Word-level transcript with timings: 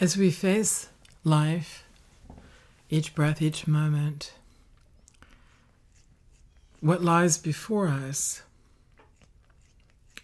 As 0.00 0.16
we 0.16 0.30
face 0.30 0.88
life, 1.24 1.84
each 2.88 3.14
breath, 3.14 3.42
each 3.42 3.66
moment, 3.66 4.32
what 6.80 7.04
lies 7.04 7.36
before 7.36 7.88
us 7.88 8.40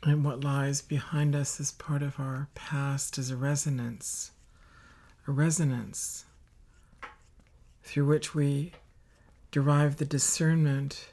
and 0.03 0.25
what 0.25 0.43
lies 0.43 0.81
behind 0.81 1.37
us 1.37 1.61
as 1.61 1.73
part 1.73 2.03
of 2.03 2.19
our 2.19 2.49
past 2.55 3.19
is 3.19 3.31
a 3.31 3.37
resonance, 3.37 4.31
a 5.29 5.31
resonance 5.31 6.25
through 7.83 8.07
which 8.07 8.35
we 8.35 8.73
derive 9.51 9.99
the 9.99 10.07
discernment 10.07 11.09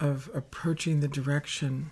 of 0.00 0.30
approaching 0.32 1.00
the 1.00 1.08
direction 1.08 1.90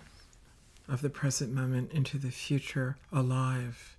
of 0.87 1.03
the 1.03 1.11
present 1.11 1.53
moment 1.53 1.91
into 1.91 2.17
the 2.17 2.31
future 2.31 2.97
alive, 3.11 3.95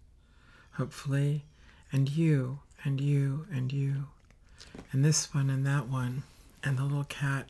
hopefully 0.73 1.45
and 1.93 2.09
you, 2.09 2.61
and 2.85 3.01
you, 3.01 3.47
and 3.53 3.73
you, 3.73 4.07
and 4.93 5.05
this 5.05 5.35
one, 5.35 5.51
and 5.51 5.67
that 5.67 5.89
one, 5.89 6.23
and 6.63 6.79
the 6.79 6.83
little 6.85 7.05
cat 7.05 7.49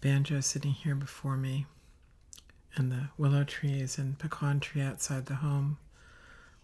banjo 0.00 0.40
sitting 0.40 0.72
here 0.72 0.94
before 0.94 1.36
me, 1.36 1.66
and 2.74 2.90
the 2.90 3.08
willow 3.16 3.44
trees 3.44 3.98
and 3.98 4.18
pecan 4.18 4.60
tree 4.60 4.82
outside 4.82 5.26
the 5.26 5.36
home 5.36 5.78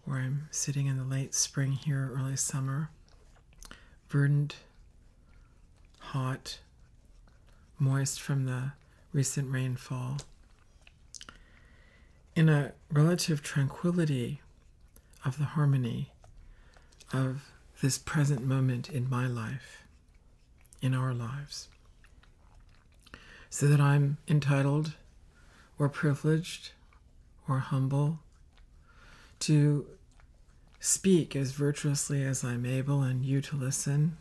where 0.05 0.19
I'm 0.19 0.47
sitting 0.51 0.85
in 0.85 0.97
the 0.97 1.03
late 1.03 1.33
spring 1.33 1.71
here, 1.71 2.11
early 2.15 2.35
summer, 2.35 2.89
verdant, 4.07 4.57
hot, 5.99 6.59
moist 7.79 8.21
from 8.21 8.45
the 8.45 8.71
recent 9.11 9.51
rainfall. 9.51 10.17
In 12.35 12.49
a 12.49 12.73
relative 12.91 13.41
tranquility 13.41 14.41
of 15.23 15.37
the 15.37 15.45
harmony 15.45 16.11
of 17.13 17.51
this 17.81 17.97
present 17.97 18.43
moment 18.43 18.89
in 18.89 19.09
my 19.09 19.27
life, 19.27 19.83
in 20.81 20.93
our 20.93 21.13
lives, 21.13 21.67
so 23.49 23.67
that 23.67 23.79
I'm 23.79 24.17
entitled 24.27 24.93
or 25.77 25.89
privileged 25.89 26.71
or 27.47 27.59
humble 27.59 28.19
to 29.39 29.85
speak 30.79 31.35
as 31.35 31.51
virtuously 31.51 32.23
as 32.23 32.43
I'm 32.43 32.65
able 32.65 33.01
and 33.01 33.25
you 33.25 33.41
to 33.41 33.55
listen. 33.55 34.17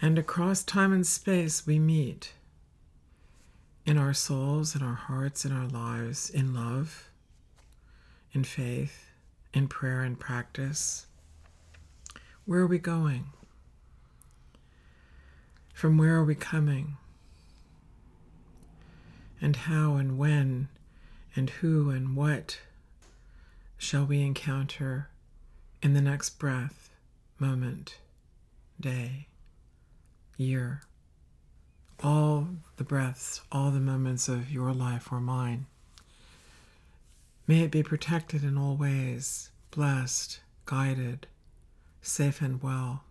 And 0.00 0.18
across 0.18 0.62
time 0.62 0.92
and 0.92 1.06
space, 1.06 1.66
we 1.66 1.78
meet 1.78 2.32
in 3.86 3.98
our 3.98 4.14
souls, 4.14 4.74
in 4.74 4.82
our 4.82 4.94
hearts, 4.94 5.44
in 5.44 5.52
our 5.52 5.66
lives, 5.66 6.30
in 6.30 6.54
love, 6.54 7.08
in 8.32 8.44
faith, 8.44 9.10
in 9.52 9.68
prayer 9.68 10.02
and 10.02 10.18
practice 10.18 11.06
where 12.46 12.60
are 12.60 12.66
we 12.66 12.78
going? 12.78 13.26
From 15.72 15.96
where 15.96 16.14
are 16.14 16.24
we 16.24 16.34
coming? 16.34 16.96
And 19.40 19.56
how 19.56 19.94
and 19.94 20.18
when 20.18 20.68
and 21.34 21.50
who 21.50 21.90
and 21.90 22.14
what 22.16 22.60
shall 23.76 24.04
we 24.04 24.22
encounter 24.22 25.08
in 25.82 25.94
the 25.94 26.00
next 26.00 26.38
breath, 26.38 26.90
moment, 27.38 27.96
day, 28.78 29.26
year? 30.36 30.82
All 32.02 32.48
the 32.76 32.84
breaths, 32.84 33.40
all 33.50 33.70
the 33.70 33.80
moments 33.80 34.28
of 34.28 34.50
your 34.50 34.72
life 34.72 35.10
or 35.10 35.20
mine. 35.20 35.66
May 37.46 37.62
it 37.62 37.70
be 37.70 37.82
protected 37.82 38.44
in 38.44 38.58
all 38.58 38.76
ways, 38.76 39.50
blessed, 39.70 40.40
guided, 40.66 41.26
safe 42.04 42.40
and 42.40 42.62
well, 42.62 43.04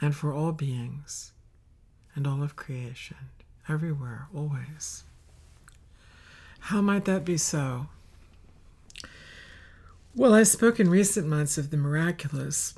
and 0.00 0.14
for 0.14 0.32
all 0.32 0.52
beings 0.52 1.32
and 2.14 2.26
all 2.26 2.42
of 2.42 2.56
creation, 2.56 3.16
everywhere, 3.68 4.28
always. 4.34 5.04
How 6.60 6.80
might 6.80 7.04
that 7.04 7.24
be 7.24 7.36
so? 7.36 7.86
Well, 10.14 10.34
I 10.34 10.42
spoke 10.42 10.80
in 10.80 10.90
recent 10.90 11.26
months 11.26 11.58
of 11.58 11.70
the 11.70 11.76
miraculous 11.76 12.74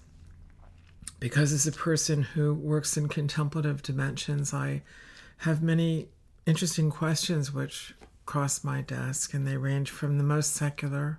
because, 1.20 1.52
as 1.52 1.66
a 1.66 1.72
person 1.72 2.22
who 2.22 2.52
works 2.52 2.96
in 2.96 3.08
contemplative 3.08 3.82
dimensions, 3.82 4.52
I 4.52 4.82
have 5.38 5.62
many 5.62 6.08
interesting 6.46 6.90
questions 6.90 7.52
which 7.52 7.94
cross 8.26 8.62
my 8.62 8.82
desk, 8.82 9.32
and 9.32 9.46
they 9.46 9.56
range 9.56 9.90
from 9.90 10.18
the 10.18 10.24
most 10.24 10.52
secular 10.52 11.18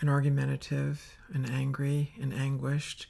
and 0.00 0.10
argumentative 0.10 1.16
and 1.32 1.48
angry 1.50 2.12
and 2.20 2.32
anguished 2.32 3.06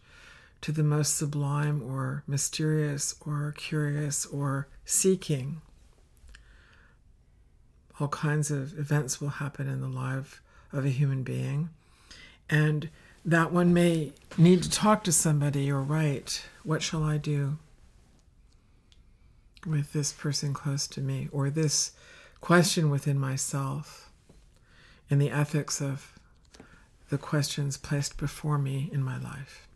to 0.60 0.72
the 0.72 0.82
most 0.82 1.16
sublime 1.16 1.82
or 1.82 2.22
mysterious 2.26 3.14
or 3.20 3.54
curious 3.56 4.26
or 4.26 4.68
seeking. 4.84 5.60
All 7.98 8.08
kinds 8.08 8.50
of 8.50 8.78
events 8.78 9.20
will 9.20 9.28
happen 9.28 9.68
in 9.68 9.80
the 9.80 9.88
life 9.88 10.42
of 10.72 10.84
a 10.84 10.90
human 10.90 11.22
being. 11.22 11.70
And 12.48 12.90
that 13.24 13.52
one 13.52 13.74
may 13.74 14.12
need 14.38 14.62
to 14.62 14.70
talk 14.70 15.02
to 15.04 15.12
somebody 15.12 15.70
or 15.70 15.80
write, 15.82 16.44
What 16.62 16.82
shall 16.82 17.02
I 17.02 17.18
do 17.18 17.58
with 19.66 19.92
this 19.92 20.12
person 20.12 20.54
close 20.54 20.86
to 20.88 21.00
me? 21.00 21.28
Or 21.32 21.50
this 21.50 21.92
question 22.40 22.90
within 22.90 23.18
myself 23.18 24.10
in 25.10 25.18
the 25.18 25.30
ethics 25.30 25.80
of 25.80 26.15
the 27.08 27.18
questions 27.18 27.76
placed 27.76 28.16
before 28.16 28.58
me 28.58 28.90
in 28.92 29.02
my 29.02 29.18
life. 29.18 29.66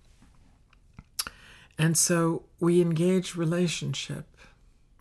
And 1.79 1.97
so 1.97 2.43
we 2.59 2.81
engage 2.81 3.37
relationship, 3.37 4.37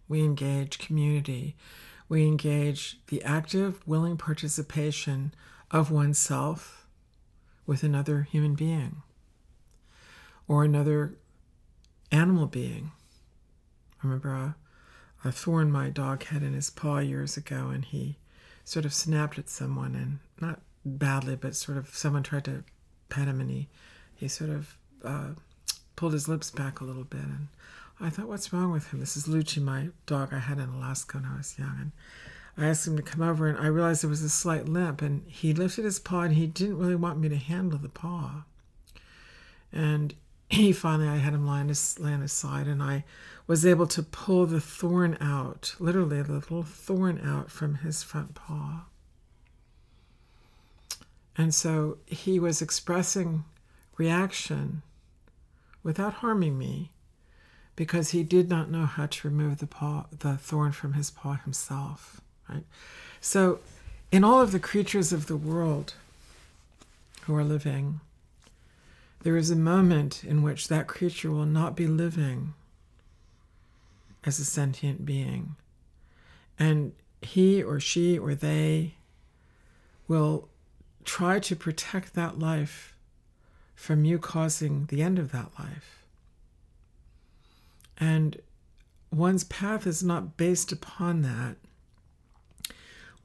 we 0.07 0.23
engage 0.23 0.79
community, 0.79 1.55
we 2.07 2.25
engage 2.25 2.99
the 3.07 3.23
active, 3.23 3.85
willing 3.87 4.17
participation 4.17 5.33
of 5.71 5.91
oneself 5.91 6.87
with 7.65 7.83
another 7.83 8.23
human 8.23 8.55
being 8.55 9.03
or 10.47 10.63
another 10.63 11.15
animal 12.11 12.47
being. 12.47 12.91
I 14.01 14.07
remember 14.07 14.33
a, 14.33 14.55
a 15.23 15.31
thorn 15.31 15.71
my 15.71 15.89
dog 15.89 16.23
had 16.23 16.41
in 16.41 16.53
his 16.53 16.69
paw 16.69 16.99
years 16.99 17.37
ago, 17.37 17.67
and 17.67 17.85
he 17.85 18.17
sort 18.63 18.85
of 18.85 18.93
snapped 18.93 19.37
at 19.37 19.49
someone 19.49 19.95
and 19.95 20.19
not 20.41 20.61
badly, 20.85 21.35
but 21.35 21.55
sort 21.55 21.77
of 21.77 21.89
someone 21.89 22.23
tried 22.23 22.45
to 22.45 22.63
pet 23.09 23.27
him 23.27 23.39
and 23.41 23.49
he, 23.49 23.67
he 24.15 24.27
sort 24.27 24.49
of 24.49 24.77
uh, 25.03 25.29
pulled 25.95 26.13
his 26.13 26.27
lips 26.27 26.51
back 26.51 26.79
a 26.79 26.85
little 26.85 27.03
bit. 27.03 27.21
And 27.21 27.47
I 27.99 28.09
thought, 28.09 28.27
what's 28.27 28.53
wrong 28.53 28.71
with 28.71 28.91
him? 28.91 28.99
This 28.99 29.17
is 29.17 29.27
Lucci, 29.27 29.61
my 29.61 29.89
dog 30.05 30.33
I 30.33 30.39
had 30.39 30.59
in 30.59 30.69
Alaska 30.69 31.17
when 31.17 31.25
I 31.25 31.37
was 31.37 31.57
young. 31.57 31.75
And 31.79 31.91
I 32.57 32.69
asked 32.69 32.87
him 32.87 32.97
to 32.97 33.03
come 33.03 33.21
over 33.21 33.47
and 33.47 33.57
I 33.57 33.67
realized 33.67 34.03
there 34.03 34.09
was 34.09 34.21
a 34.21 34.29
slight 34.29 34.67
limp 34.67 35.01
and 35.01 35.23
he 35.27 35.53
lifted 35.53 35.85
his 35.85 35.99
paw 35.99 36.21
and 36.21 36.35
he 36.35 36.47
didn't 36.47 36.77
really 36.77 36.95
want 36.95 37.19
me 37.19 37.29
to 37.29 37.37
handle 37.37 37.79
the 37.79 37.89
paw. 37.89 38.43
And 39.71 40.15
he 40.49 40.71
finally, 40.71 41.07
I 41.07 41.17
had 41.17 41.33
him 41.33 41.45
lie 41.45 41.59
on 41.59 41.69
his, 41.69 41.99
lay 41.99 42.11
on 42.11 42.21
his 42.21 42.33
side 42.33 42.67
and 42.67 42.81
I 42.81 43.03
was 43.47 43.65
able 43.65 43.87
to 43.87 44.03
pull 44.03 44.45
the 44.45 44.61
thorn 44.61 45.17
out, 45.21 45.75
literally 45.79 46.21
the 46.21 46.33
little 46.33 46.63
thorn 46.63 47.19
out 47.23 47.49
from 47.49 47.75
his 47.75 48.03
front 48.03 48.35
paw. 48.35 48.85
And 51.39 51.55
so 51.55 51.99
he 52.05 52.37
was 52.37 52.61
expressing 52.61 53.45
reaction 53.95 54.81
without 55.83 56.15
harming 56.15 56.57
me 56.57 56.91
because 57.77 58.09
he 58.09 58.23
did 58.23 58.49
not 58.49 58.69
know 58.69 58.85
how 58.85 59.05
to 59.05 59.27
remove 59.29 59.59
the 59.59 59.65
paw, 59.65 60.07
the 60.11 60.35
thorn 60.35 60.73
from 60.73 60.93
his 60.95 61.09
paw 61.09 61.35
himself, 61.35 62.19
right? 62.49 62.65
So 63.21 63.59
in 64.11 64.25
all 64.25 64.41
of 64.41 64.51
the 64.51 64.59
creatures 64.59 65.13
of 65.13 65.27
the 65.27 65.37
world 65.37 65.93
who 67.21 67.33
are 67.37 67.43
living, 67.45 68.01
there 69.21 69.37
is 69.37 69.49
a 69.49 69.55
moment 69.55 70.25
in 70.25 70.41
which 70.41 70.67
that 70.67 70.87
creature 70.87 71.31
will 71.31 71.45
not 71.45 71.73
be 71.73 71.87
living 71.87 72.53
as 74.25 74.39
a 74.39 74.45
sentient 74.45 75.05
being. 75.05 75.55
And 76.59 76.91
he 77.21 77.63
or 77.63 77.79
she 77.79 78.19
or 78.19 78.35
they 78.35 78.95
will 80.09 80.48
try 81.09 81.39
to 81.39 81.55
protect 81.55 82.13
that 82.13 82.37
life 82.37 82.93
from 83.73 84.05
you 84.05 84.19
causing 84.19 84.85
the 84.85 85.01
end 85.01 85.17
of 85.17 85.31
that 85.31 85.49
life. 85.57 86.05
And 87.99 88.39
one's 89.11 89.43
path 89.43 89.87
is 89.87 90.03
not 90.03 90.37
based 90.37 90.71
upon 90.71 91.23
that. 91.23 91.55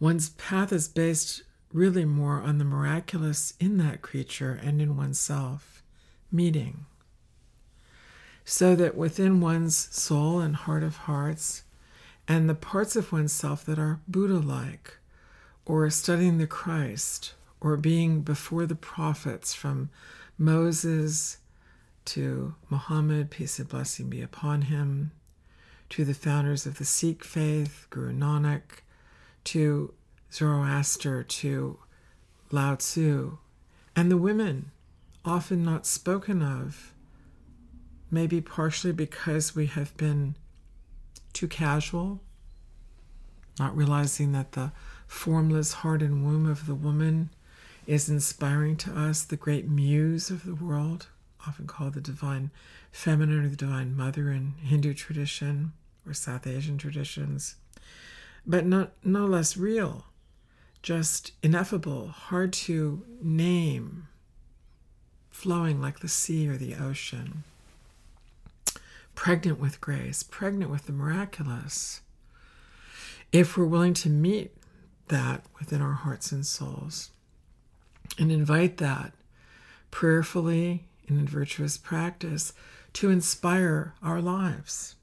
One's 0.00 0.30
path 0.30 0.72
is 0.72 0.88
based 0.88 1.42
really 1.74 2.06
more 2.06 2.40
on 2.40 2.56
the 2.56 2.64
miraculous 2.64 3.52
in 3.60 3.76
that 3.76 4.00
creature 4.00 4.58
and 4.64 4.80
in 4.80 4.96
oneself, 4.96 5.82
meeting. 6.32 6.86
So 8.46 8.74
that 8.76 8.96
within 8.96 9.42
one's 9.42 9.76
soul 9.76 10.40
and 10.40 10.56
heart 10.56 10.82
of 10.82 10.96
hearts, 10.96 11.64
and 12.26 12.48
the 12.48 12.54
parts 12.54 12.96
of 12.96 13.12
oneself 13.12 13.62
that 13.66 13.78
are 13.78 14.00
Buddha 14.08 14.38
like, 14.38 14.96
or 15.66 15.90
studying 15.90 16.38
the 16.38 16.46
Christ, 16.46 17.34
or 17.64 17.78
being 17.78 18.20
before 18.20 18.66
the 18.66 18.74
prophets 18.74 19.54
from 19.54 19.88
Moses 20.36 21.38
to 22.04 22.54
Muhammad, 22.68 23.30
peace 23.30 23.58
and 23.58 23.66
blessing 23.66 24.10
be 24.10 24.20
upon 24.20 24.62
him, 24.62 25.12
to 25.88 26.04
the 26.04 26.12
founders 26.12 26.66
of 26.66 26.76
the 26.76 26.84
Sikh 26.84 27.24
faith, 27.24 27.86
Guru 27.88 28.12
Nanak, 28.12 28.82
to 29.44 29.94
Zoroaster, 30.30 31.22
to 31.22 31.78
Lao 32.50 32.74
Tzu, 32.74 33.38
and 33.96 34.10
the 34.10 34.18
women, 34.18 34.70
often 35.24 35.64
not 35.64 35.86
spoken 35.86 36.42
of, 36.42 36.92
maybe 38.10 38.42
partially 38.42 38.92
because 38.92 39.56
we 39.56 39.66
have 39.66 39.96
been 39.96 40.36
too 41.32 41.48
casual, 41.48 42.20
not 43.58 43.74
realizing 43.74 44.32
that 44.32 44.52
the 44.52 44.70
formless 45.06 45.72
heart 45.72 46.02
and 46.02 46.26
womb 46.26 46.44
of 46.44 46.66
the 46.66 46.74
woman 46.74 47.30
is 47.86 48.08
inspiring 48.08 48.76
to 48.78 48.98
us, 48.98 49.22
the 49.22 49.36
great 49.36 49.68
muse 49.68 50.30
of 50.30 50.44
the 50.44 50.54
world, 50.54 51.08
often 51.46 51.66
called 51.66 51.94
the 51.94 52.00
divine 52.00 52.50
feminine 52.90 53.44
or 53.44 53.48
the 53.48 53.56
divine 53.56 53.96
mother 53.96 54.30
in 54.30 54.54
Hindu 54.62 54.94
tradition 54.94 55.72
or 56.06 56.14
South 56.14 56.46
Asian 56.46 56.78
traditions, 56.78 57.56
but 58.46 58.64
not, 58.64 58.92
no 59.02 59.26
less 59.26 59.56
real, 59.56 60.06
just 60.82 61.32
ineffable, 61.42 62.08
hard 62.08 62.52
to 62.52 63.04
name, 63.22 64.08
flowing 65.30 65.80
like 65.80 66.00
the 66.00 66.08
sea 66.08 66.48
or 66.48 66.56
the 66.56 66.74
ocean, 66.74 67.44
pregnant 69.14 69.58
with 69.58 69.80
grace, 69.80 70.22
pregnant 70.22 70.70
with 70.70 70.86
the 70.86 70.92
miraculous. 70.92 72.00
If 73.32 73.56
we're 73.56 73.64
willing 73.64 73.94
to 73.94 74.08
meet 74.08 74.54
that 75.08 75.44
within 75.58 75.82
our 75.82 75.92
hearts 75.92 76.32
and 76.32 76.46
souls 76.46 77.10
and 78.18 78.30
invite 78.30 78.76
that 78.78 79.12
prayerfully 79.90 80.84
and 81.08 81.18
in 81.18 81.26
virtuous 81.26 81.76
practice 81.76 82.52
to 82.92 83.10
inspire 83.10 83.94
our 84.02 84.20
lives, 84.20 84.96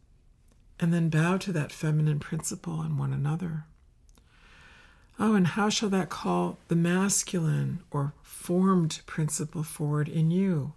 and 0.79 0.93
then 0.93 1.09
bow 1.09 1.37
to 1.37 1.51
that 1.51 1.71
feminine 1.71 2.19
principle 2.19 2.81
in 2.81 2.97
one 2.97 3.13
another. 3.13 3.65
Oh, 5.19 5.35
and 5.35 5.47
how 5.47 5.69
shall 5.69 5.89
that 5.89 6.09
call 6.09 6.57
the 6.67 6.75
masculine 6.75 7.83
or 7.91 8.13
formed 8.23 9.01
principle 9.05 9.61
forward 9.61 10.09
in 10.09 10.31
you 10.31 10.73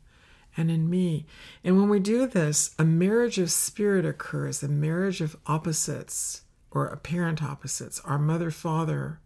and 0.56 0.70
in 0.70 0.90
me? 0.90 1.24
And 1.62 1.76
when 1.78 1.88
we 1.88 1.98
do 1.98 2.26
this, 2.26 2.74
a 2.78 2.84
marriage 2.84 3.38
of 3.38 3.50
spirit 3.50 4.04
occurs, 4.04 4.62
a 4.62 4.68
marriage 4.68 5.20
of 5.20 5.36
opposites 5.46 6.42
or 6.70 6.86
apparent 6.86 7.42
opposites, 7.42 8.00
our 8.04 8.18
mother, 8.18 8.50
father, 8.50 9.20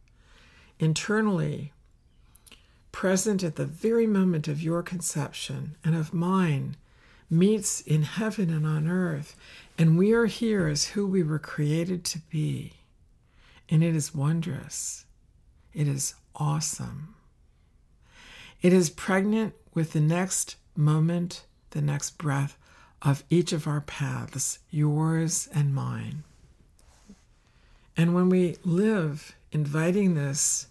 internally 0.79 1.73
present 2.99 3.45
at 3.45 3.55
the 3.55 3.65
very 3.65 4.09
moment 4.09 4.49
of 4.49 4.61
your 4.61 4.83
conception 4.83 5.77
and 5.85 5.95
of 5.95 6.12
mine 6.12 6.77
meets 7.31 7.81
in 7.83 8.03
heaven 8.03 8.53
and 8.53 8.67
on 8.67 8.89
earth. 8.89 9.37
And 9.79 9.97
we 9.97 10.11
are 10.11 10.27
here 10.27 10.67
as 10.67 10.87
who 10.87 11.06
we 11.06 11.23
were 11.23 11.39
created 11.39 12.03
to 12.06 12.19
be. 12.29 12.73
And 13.71 13.85
it 13.85 13.95
is 13.95 14.17
wondrous. 14.17 15.05
It 15.73 15.87
is 15.87 16.17
awesome. 16.35 17.15
It 18.62 18.73
is 18.73 18.91
pregnant 18.91 19.55
with 19.75 19.93
the 19.93 20.00
next 20.00 20.56
moment, 20.75 21.45
the 21.71 21.81
next 21.81 22.19
breath 22.19 22.59
of 23.00 23.23
each 23.31 23.53
of 23.53 23.69
our 23.69 23.83
paths, 23.83 24.59
yours 24.73 25.49
and 25.55 25.73
mine. 25.73 26.25
And 27.97 28.12
when 28.12 28.29
we 28.29 28.56
live 28.65 29.37
inviting 29.53 30.17
this 30.17 30.67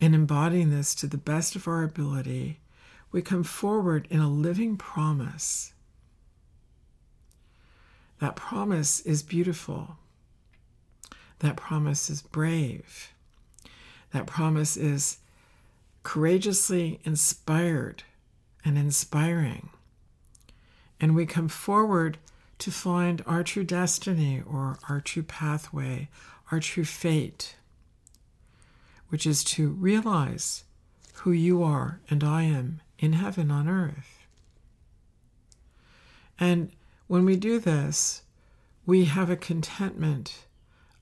and 0.00 0.14
embodying 0.14 0.70
this 0.70 0.94
to 0.96 1.06
the 1.06 1.18
best 1.18 1.56
of 1.56 1.66
our 1.66 1.82
ability, 1.82 2.60
we 3.10 3.22
come 3.22 3.42
forward 3.42 4.06
in 4.10 4.20
a 4.20 4.28
living 4.28 4.76
promise 4.76 5.72
that 8.20 8.34
promise 8.34 9.00
is 9.00 9.22
beautiful. 9.22 9.96
That 11.38 11.56
promise 11.56 12.10
is 12.10 12.22
brave. 12.22 13.12
That 14.12 14.26
promise 14.26 14.76
is 14.76 15.18
courageously 16.02 17.00
inspired 17.04 18.02
and 18.64 18.76
inspiring. 18.76 19.70
And 21.00 21.14
we 21.14 21.26
come 21.26 21.48
forward 21.48 22.18
to 22.58 22.72
find 22.72 23.22
our 23.24 23.44
true 23.44 23.62
destiny 23.62 24.42
or 24.44 24.78
our 24.88 25.00
true 25.00 25.22
pathway, 25.22 26.08
our 26.50 26.58
true 26.58 26.84
fate, 26.84 27.54
which 29.08 29.26
is 29.26 29.42
to 29.42 29.70
realize 29.70 30.64
who 31.14 31.32
you 31.32 31.62
are 31.62 32.00
and 32.08 32.22
I 32.22 32.42
am 32.44 32.80
in 32.98 33.14
heaven 33.14 33.50
on 33.50 33.68
earth. 33.68 34.26
And 36.38 36.70
when 37.06 37.24
we 37.24 37.36
do 37.36 37.58
this, 37.58 38.22
we 38.86 39.06
have 39.06 39.30
a 39.30 39.36
contentment 39.36 40.44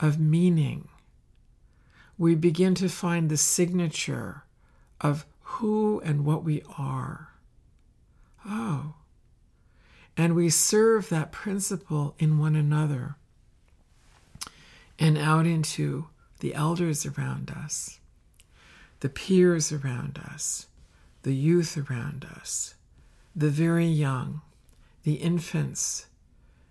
of 0.01 0.19
meaning. 0.19 0.89
We 2.19 2.35
begin 2.35 2.75
to 2.77 2.89
find 2.89 3.29
the 3.29 3.37
signature 3.37 4.45
of 5.01 5.27
who 5.43 6.01
and 6.01 6.25
what 6.25 6.43
we 6.43 6.63
are. 6.79 7.29
Oh. 8.45 8.95
And 10.17 10.35
we 10.35 10.49
serve 10.49 11.09
that 11.11 11.33
principle 11.33 12.15
in 12.19 12.39
one 12.39 12.57
another 12.57 13.17
and 14.99 15.19
out 15.19 15.47
into 15.47 16.09
the 16.41 16.55
elders 16.55 17.07
around 17.07 17.51
us, 17.51 17.99
the 19.01 19.09
peers 19.09 19.73
around 19.73 20.19
us, 20.19 20.67
the 21.23 21.35
youth 21.35 21.77
around 21.77 22.27
us, 22.37 22.75
the 23.35 23.51
very 23.51 23.87
young, 23.87 24.43
the 25.03 25.15
infants, 25.15 26.07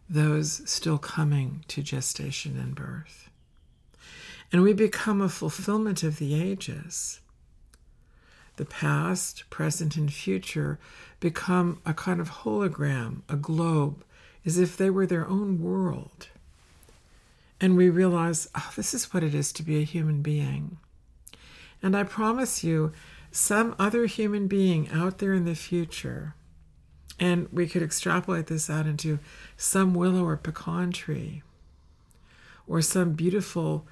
those 0.10 0.62
still 0.70 0.98
coming 0.98 1.64
to 1.68 1.82
gestation 1.82 2.58
and 2.58 2.76
birth. 2.76 3.30
And 4.52 4.62
we 4.62 4.74
become 4.74 5.22
a 5.22 5.30
fulfillment 5.30 6.04
of 6.04 6.20
the 6.20 6.40
ages. 6.40 7.20
The 8.58 8.66
past, 8.66 9.50
present, 9.50 9.98
and 9.98 10.14
future 10.14 10.80
become 11.20 11.82
a 11.86 11.94
kind 11.94 12.22
of 12.22 12.30
hologram, 12.30 13.22
a 13.28 13.36
globe, 13.36 14.04
as 14.46 14.58
if 14.58 14.78
they 14.78 14.90
were 14.90 15.08
their 15.08 15.28
own 15.28 15.62
world. 15.62 16.28
And 17.60 17.78
we 17.78 17.90
realize, 17.90 18.50
oh, 18.56 18.72
this 18.76 18.94
is 18.94 19.14
what 19.14 19.24
it 19.24 19.34
is 19.34 19.54
to 19.54 19.64
be 19.64 19.80
a 19.80 19.86
human 19.86 20.22
being. 20.22 20.78
And 21.82 21.96
I 21.96 22.04
promise 22.04 22.64
you, 22.64 22.92
some 23.32 23.76
other 23.80 24.06
human 24.06 24.48
being 24.48 24.90
out 24.90 25.18
there 25.20 25.34
in 25.34 25.46
the 25.46 25.56
future 25.56 26.36
and 27.20 27.48
we 27.52 27.68
could 27.68 27.82
extrapolate 27.82 28.48
this 28.48 28.70
out 28.70 28.86
into 28.86 29.20
some 29.58 29.94
willow 29.94 30.26
or 30.26 30.38
pecan 30.38 30.92
tree, 30.92 31.44
or 32.68 32.82
some 32.82 33.14
beautiful 33.14 33.88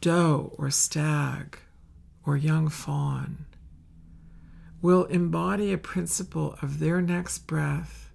doe 0.00 0.54
or 0.58 0.70
stag 0.70 1.58
or 2.26 2.36
young 2.36 2.68
fawn 2.68 3.46
will 4.82 5.04
embody 5.04 5.72
a 5.72 5.78
principle 5.78 6.56
of 6.60 6.80
their 6.80 7.00
next 7.00 7.38
breath 7.46 8.10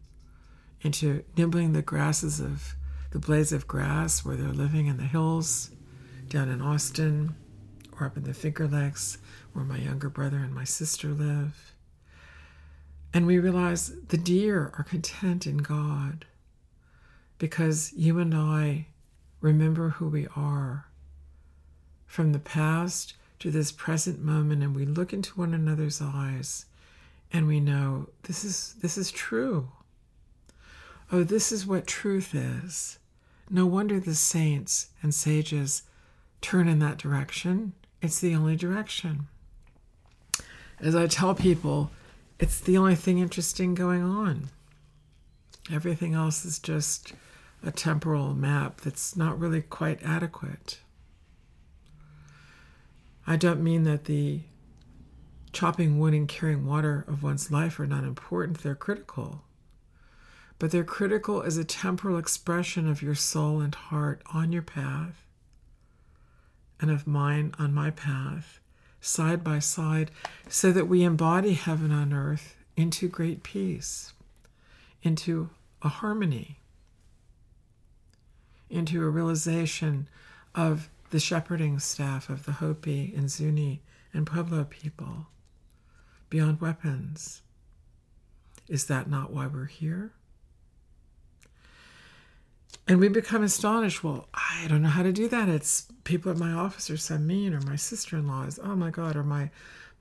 into 0.82 1.24
nibbling 1.36 1.74
the 1.74 1.82
grasses 1.82 2.40
of 2.40 2.76
the 3.12 3.20
blades 3.20 3.52
of 3.52 3.68
grass 3.68 4.26
where 4.26 4.36
they're 4.36 4.50
living 4.50 4.88
in 4.88 4.98
the 4.98 5.04
hills 5.04 5.72
down 6.28 6.50
in 6.50 6.62
Austin 6.62 7.36
or 8.00 8.06
up 8.06 8.18
in 8.18 8.24
the 8.24 8.34
Finger 8.34 8.68
Lakes 8.68 9.18
where 9.54 9.66
my 9.66 9.78
younger 9.78 10.10
brother 10.10 10.38
and 10.38 10.54
my 10.54 10.64
sister 10.64 11.10
live 11.10 11.74
and 13.14 13.26
we 13.28 13.40
realize 13.40 13.94
the 14.08 14.18
deer 14.18 14.72
are 14.78 14.84
content 14.84 15.46
in 15.46 15.58
God 15.58 16.26
because 17.38 17.92
you 17.94 18.20
and 18.20 18.34
I 18.34 18.88
remember 19.42 19.90
who 19.90 20.08
we 20.08 20.28
are 20.36 20.88
from 22.06 22.32
the 22.32 22.40
past 22.40 23.16
to 23.40 23.52
this 23.52 23.72
present 23.72 24.22
moment 24.22 24.64
and 24.64 24.76
we 24.76 24.86
look 24.86 25.12
into 25.12 25.38
one 25.38 25.54
another's 25.54 26.02
eyes 26.02 26.66
and 27.34 27.48
we 27.48 27.60
know 27.60 28.08
this 28.24 28.44
is 28.44 28.76
this 28.82 28.98
is 28.98 29.12
true. 29.12 29.70
Oh, 31.12 31.24
this 31.24 31.52
is 31.52 31.66
what 31.66 31.88
truth 31.88 32.36
is. 32.36 33.00
No 33.54 33.66
wonder 33.66 34.00
the 34.00 34.16
saints 34.16 34.92
and 35.04 35.14
sages 35.14 35.84
turn 36.40 36.70
in 36.70 36.80
that 36.80 36.98
direction. 36.98 37.74
It's 38.02 38.22
the 38.22 38.34
only 38.34 38.56
direction. 38.56 39.28
As 40.80 40.96
I 40.96 41.08
tell 41.08 41.36
people, 41.36 41.92
it's 42.40 42.62
the 42.62 42.78
only 42.78 42.96
thing 42.96 43.20
interesting 43.20 43.76
going 43.76 44.04
on. 44.04 44.48
Everything 45.70 46.14
else 46.14 46.46
is 46.46 46.60
just 46.60 47.12
a 47.62 47.72
temporal 47.72 48.34
map 48.34 48.80
that's 48.80 49.18
not 49.18 49.38
really 49.38 49.62
quite 49.62 50.02
adequate. 50.02 50.80
I 53.28 53.36
don't 53.36 53.62
mean 53.62 53.84
that 53.84 54.06
the 54.06 54.44
chopping 55.52 56.00
wood 56.00 56.14
and 56.14 56.28
carrying 56.28 56.66
water 56.66 57.04
of 57.06 57.22
one's 57.22 57.52
life 57.52 57.82
are 57.82 57.86
not 57.86 58.06
important, 58.06 58.64
they're 58.64 58.76
critical. 58.76 59.44
But 60.62 60.70
they're 60.70 60.84
critical 60.84 61.42
as 61.42 61.58
a 61.58 61.64
temporal 61.64 62.20
expression 62.20 62.88
of 62.88 63.02
your 63.02 63.16
soul 63.16 63.62
and 63.62 63.74
heart 63.74 64.22
on 64.32 64.52
your 64.52 64.62
path, 64.62 65.26
and 66.80 66.92
of 66.92 67.08
mine 67.08 67.56
on 67.58 67.74
my 67.74 67.90
path, 67.90 68.60
side 69.00 69.44
by 69.44 69.58
side 69.58 70.12
so 70.50 70.72
that 70.72 70.88
we 70.88 71.02
embody 71.02 71.54
heaven 71.54 71.92
on 71.92 72.14
earth 72.14 72.56
into 72.78 73.08
great 73.08 73.42
peace, 73.42 74.14
into 75.02 75.50
a 75.82 75.90
harmony, 75.90 76.60
into 78.70 79.04
a 79.04 79.10
realization 79.10 80.08
of 80.54 80.92
the 81.10 81.20
shepherding 81.20 81.80
staff 81.80 82.30
of 82.30 82.46
the 82.46 82.52
Hopi 82.52 83.12
and 83.18 83.32
Zuni 83.32 83.82
and 84.14 84.28
Pueblo 84.28 84.66
people 84.66 85.26
beyond 86.30 86.62
weapons. 86.62 87.42
Is 88.68 88.86
that 88.86 89.10
not 89.10 89.34
why 89.34 89.48
we're 89.48 89.66
here? 89.66 90.12
And 92.88 93.00
we 93.00 93.08
become 93.08 93.44
astonished. 93.44 94.04
Well, 94.04 94.28
I 94.34 94.66
don't 94.68 94.82
know 94.82 94.90
how 94.90 95.04
to 95.04 95.14
do 95.14 95.28
that. 95.30 95.48
It's 95.48 95.88
people 96.04 96.32
at 96.32 96.38
my 96.38 96.52
office 96.52 96.90
are 96.90 96.98
so 96.98 97.18
mean, 97.18 97.54
or 97.54 97.62
my 97.62 97.76
sister 97.76 98.18
in 98.18 98.28
law 98.28 98.44
is, 98.44 98.60
oh 98.62 98.76
my 98.76 98.90
God, 98.90 99.16
or 99.16 99.24
my 99.24 99.50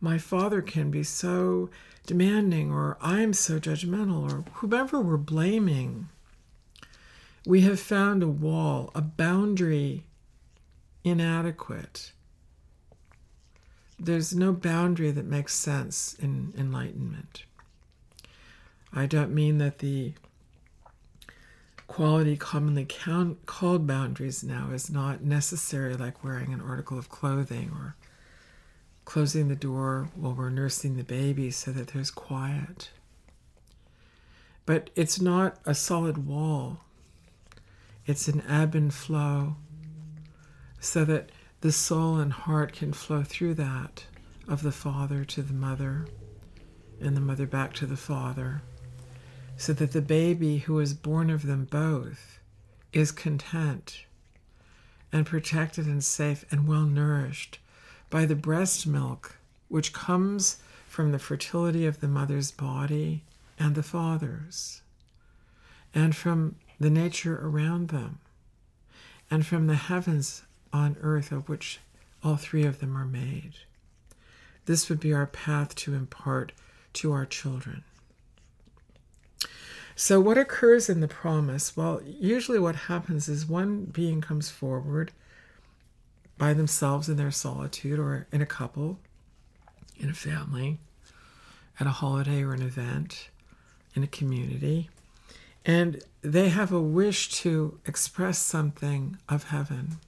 my 0.01 0.17
father 0.17 0.63
can 0.63 0.91
be 0.91 1.03
so 1.03 1.69
demanding, 2.07 2.73
or 2.73 2.97
I'm 3.03 3.35
so 3.35 3.61
judgmental, 3.61 4.33
or 4.33 4.45
whomever 4.55 4.99
we're 5.01 5.19
blaming. 5.19 6.09
We 7.47 7.61
have 7.63 7.79
found 7.79 8.23
a 8.23 8.29
wall, 8.29 8.91
a 8.95 9.03
boundary 9.03 10.05
inadequate. 11.05 12.13
There's 13.99 14.35
no 14.35 14.53
boundary 14.53 15.11
that 15.11 15.27
makes 15.27 15.55
sense 15.55 16.15
in 16.19 16.55
enlightenment. 16.57 17.45
I 18.93 19.07
don't 19.07 19.35
mean 19.35 19.59
that 19.59 19.79
the 19.79 20.15
quality 21.91 22.37
commonly 22.37 22.87
count, 22.89 23.45
called 23.47 23.85
boundaries 23.85 24.45
now 24.45 24.71
is 24.73 24.89
not 24.89 25.25
necessary, 25.25 25.97
like 25.97 26.23
wearing 26.23 26.53
an 26.53 26.61
article 26.61 26.97
of 26.97 27.09
clothing 27.09 27.69
or 27.75 27.97
closing 29.05 29.49
the 29.49 29.57
door 29.57 30.09
while 30.15 30.33
we're 30.33 30.51
nursing 30.51 30.97
the 30.97 31.03
baby 31.03 31.51
so 31.51 31.73
that 31.73 31.89
there's 31.89 32.13
quiet. 32.13 32.91
But 34.67 34.91
it's 34.95 35.21
not 35.21 35.59
a 35.67 35.75
solid 35.75 36.29
wall, 36.29 36.85
it's 38.07 38.29
an 38.29 38.45
ebb 38.49 38.77
and 38.77 38.95
flow 38.95 39.57
so 40.79 41.05
that 41.05 41.31
the 41.61 41.73
soul 41.73 42.19
and 42.19 42.33
heart 42.33 42.73
can 42.73 42.93
flow 42.93 43.25
through 43.25 43.55
that 43.55 44.05
of 44.47 44.63
the 44.63 44.71
father 44.71 45.25
to 45.25 45.43
the 45.43 45.53
mother 45.53 46.07
and 47.01 47.17
the 47.17 47.21
mother 47.21 47.47
back 47.47 47.73
to 47.75 47.87
the 47.87 47.97
father 47.97 48.63
so 49.61 49.75
that 49.75 49.93
the 49.93 50.01
baby 50.01 50.57
who 50.61 50.81
is 50.81 50.95
born 50.95 51.29
of 51.29 51.47
them 51.47 51.67
both 51.67 52.41
is 52.95 53.13
content 53.13 54.07
and 55.13 55.27
protected 55.27 55.85
and 55.85 56.03
safe 56.03 56.47
and 56.51 56.67
well 56.67 56.87
nourished 56.87 57.59
by 58.09 58.25
the 58.25 58.35
breast 58.35 58.87
milk 58.87 59.37
which 59.69 59.93
comes 59.93 60.63
from 60.89 61.13
the 61.13 61.19
fertility 61.19 61.85
of 61.85 62.01
the 62.01 62.09
mother's 62.09 62.51
body 62.51 63.23
and 63.59 63.75
the 63.75 63.83
father's, 63.83 64.81
and 65.95 66.17
from 66.17 66.57
the 66.81 66.89
nature 66.89 67.39
around 67.47 67.89
them, 67.89 68.19
and 69.31 69.45
from 69.45 69.67
the 69.67 69.77
heavens 69.77 70.41
on 70.73 70.97
earth 71.03 71.33
of 71.33 71.51
which 71.51 71.81
all 72.25 72.37
three 72.37 72.65
of 72.65 72.81
them 72.81 72.97
are 72.97 73.05
made. 73.05 73.53
This 74.65 74.89
would 74.89 75.01
be 75.01 75.13
our 75.13 75.27
path 75.27 75.75
to 75.75 75.95
impart 75.95 76.53
to 76.95 77.13
our 77.13 77.27
children. 77.27 77.85
So, 80.03 80.19
what 80.19 80.39
occurs 80.39 80.89
in 80.89 81.01
the 81.01 81.07
promise? 81.07 81.77
Well, 81.77 82.01
usually 82.03 82.59
what 82.59 82.75
happens 82.75 83.29
is 83.29 83.45
one 83.45 83.85
being 83.85 84.23
comes 84.23 84.49
forward 84.49 85.13
by 86.39 86.55
themselves 86.55 87.11
in 87.11 87.19
their 87.19 87.31
solitude 87.31 87.99
or 87.99 88.27
in 88.33 88.41
a 88.41 88.47
couple, 88.47 88.99
in 89.99 90.09
a 90.09 90.15
family, 90.15 90.79
at 91.79 91.87
a 91.87 91.91
holiday 91.91 92.43
or 92.43 92.55
an 92.55 92.63
event, 92.63 93.29
in 93.95 94.03
a 94.03 94.07
community, 94.07 94.89
and 95.67 96.03
they 96.23 96.49
have 96.49 96.73
a 96.73 96.81
wish 96.81 97.29
to 97.43 97.79
express 97.85 98.39
something 98.39 99.19
of 99.29 99.51
heaven. 99.51 99.99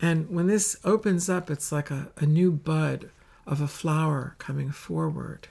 And 0.00 0.30
when 0.30 0.46
this 0.46 0.78
opens 0.84 1.28
up, 1.28 1.50
it's 1.50 1.70
like 1.70 1.90
a, 1.90 2.12
a 2.16 2.24
new 2.24 2.50
bud 2.50 3.10
of 3.46 3.60
a 3.60 3.68
flower 3.68 4.36
coming 4.38 4.70
forward. 4.70 5.48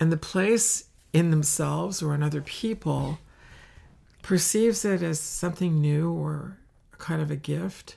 And 0.00 0.10
the 0.10 0.16
place 0.16 0.86
in 1.16 1.30
themselves 1.30 2.02
or 2.02 2.14
in 2.14 2.22
other 2.22 2.42
people 2.42 3.18
perceives 4.20 4.84
it 4.84 5.02
as 5.02 5.18
something 5.18 5.80
new 5.80 6.12
or 6.12 6.58
kind 6.98 7.22
of 7.22 7.30
a 7.30 7.36
gift. 7.36 7.96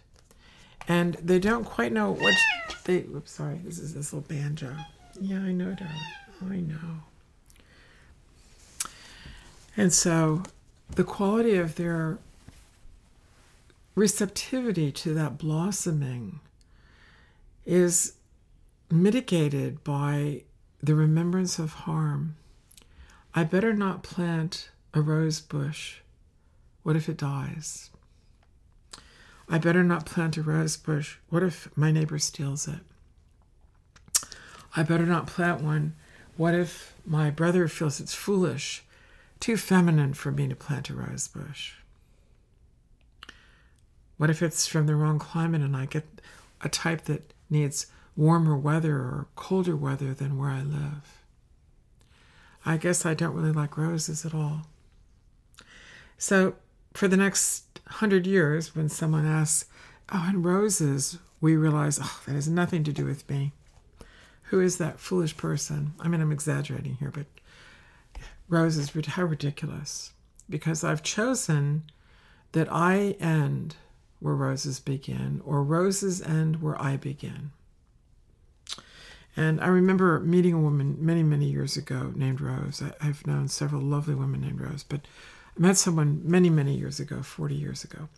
And 0.87 1.15
they 1.15 1.37
don't 1.37 1.65
quite 1.65 1.91
know 1.91 2.11
what 2.11 2.33
they. 2.85 2.99
Oops, 2.99 3.29
sorry, 3.29 3.59
this 3.65 3.77
is 3.77 3.93
this 3.93 4.13
little 4.13 4.27
banjo. 4.29 4.73
Yeah, 5.19 5.39
I 5.39 5.51
know, 5.51 5.75
darling. 5.75 5.97
I 6.49 6.59
know. 6.61 7.03
And 9.75 9.91
so 9.91 10.43
the 10.95 11.03
quality 11.03 11.57
of 11.57 11.75
their 11.75 12.19
receptivity 13.95 14.93
to 14.93 15.13
that 15.13 15.37
blossoming 15.37 16.39
is 17.65 18.13
mitigated 18.89 19.83
by 19.83 20.43
the 20.81 20.95
remembrance 20.95 21.59
of 21.59 21.73
harm 21.73 22.37
I 23.33 23.43
better 23.43 23.73
not 23.73 24.03
plant 24.03 24.69
a 24.93 25.01
rose 25.01 25.39
bush. 25.39 25.97
What 26.83 26.95
if 26.95 27.07
it 27.07 27.17
dies? 27.17 27.91
I 29.47 29.57
better 29.57 29.83
not 29.83 30.05
plant 30.05 30.37
a 30.37 30.41
rose 30.41 30.77
bush. 30.77 31.17
What 31.29 31.43
if 31.43 31.75
my 31.77 31.91
neighbor 31.91 32.19
steals 32.19 32.67
it? 32.67 32.79
I 34.75 34.83
better 34.83 35.05
not 35.05 35.27
plant 35.27 35.61
one. 35.61 35.93
What 36.37 36.55
if 36.55 36.93
my 37.05 37.29
brother 37.29 37.67
feels 37.67 37.99
it's 37.99 38.13
foolish, 38.13 38.83
too 39.39 39.57
feminine 39.57 40.13
for 40.13 40.31
me 40.31 40.47
to 40.47 40.55
plant 40.55 40.89
a 40.89 40.93
rose 40.93 41.27
bush? 41.27 41.73
What 44.17 44.29
if 44.29 44.41
it's 44.41 44.67
from 44.67 44.85
the 44.85 44.95
wrong 44.95 45.19
climate 45.19 45.61
and 45.61 45.75
I 45.75 45.85
get 45.85 46.21
a 46.61 46.69
type 46.69 47.05
that 47.05 47.33
needs 47.49 47.87
warmer 48.15 48.57
weather 48.57 48.95
or 48.95 49.27
colder 49.35 49.75
weather 49.75 50.13
than 50.13 50.37
where 50.37 50.49
I 50.49 50.61
live? 50.61 51.18
I 52.65 52.77
guess 52.77 53.05
I 53.05 53.13
don't 53.13 53.35
really 53.35 53.51
like 53.51 53.77
roses 53.77 54.25
at 54.25 54.33
all. 54.33 54.67
So, 56.17 56.55
for 56.93 57.07
the 57.07 57.17
next 57.17 57.79
hundred 57.87 58.27
years, 58.27 58.75
when 58.75 58.89
someone 58.89 59.25
asks, 59.25 59.69
Oh, 60.11 60.25
and 60.27 60.43
roses, 60.43 61.17
we 61.39 61.55
realize, 61.55 61.99
Oh, 62.01 62.21
that 62.25 62.33
has 62.33 62.47
nothing 62.47 62.83
to 62.83 62.93
do 62.93 63.05
with 63.05 63.29
me. 63.29 63.53
Who 64.43 64.59
is 64.59 64.77
that 64.77 64.99
foolish 64.99 65.37
person? 65.37 65.93
I 65.99 66.07
mean, 66.07 66.21
I'm 66.21 66.31
exaggerating 66.31 66.95
here, 66.95 67.11
but 67.11 67.27
roses, 68.47 68.91
how 69.05 69.23
ridiculous. 69.23 70.11
Because 70.49 70.83
I've 70.83 71.03
chosen 71.03 71.83
that 72.51 72.71
I 72.71 73.15
end 73.19 73.75
where 74.19 74.35
roses 74.35 74.79
begin, 74.79 75.41
or 75.45 75.63
roses 75.63 76.21
end 76.21 76.61
where 76.61 76.81
I 76.81 76.97
begin. 76.97 77.51
And 79.39 79.61
I 79.61 79.67
remember 79.67 80.19
meeting 80.19 80.53
a 80.53 80.59
woman 80.59 80.97
many, 80.99 81.23
many 81.23 81.45
years 81.45 81.77
ago 81.77 82.11
named 82.13 82.41
Rose. 82.41 82.83
I, 82.99 83.05
have 83.05 83.25
known 83.25 83.47
several 83.47 83.81
lovely 83.81 84.13
women 84.13 84.41
named 84.41 84.59
Rose, 84.59 84.83
but 84.83 84.99
I 85.57 85.61
met 85.61 85.77
someone 85.77 86.19
many, 86.25 86.49
many 86.49 86.75
years 86.75 86.99
ago, 86.99 87.21
40 87.23 87.55
years 87.55 87.85
ago. 87.85 88.09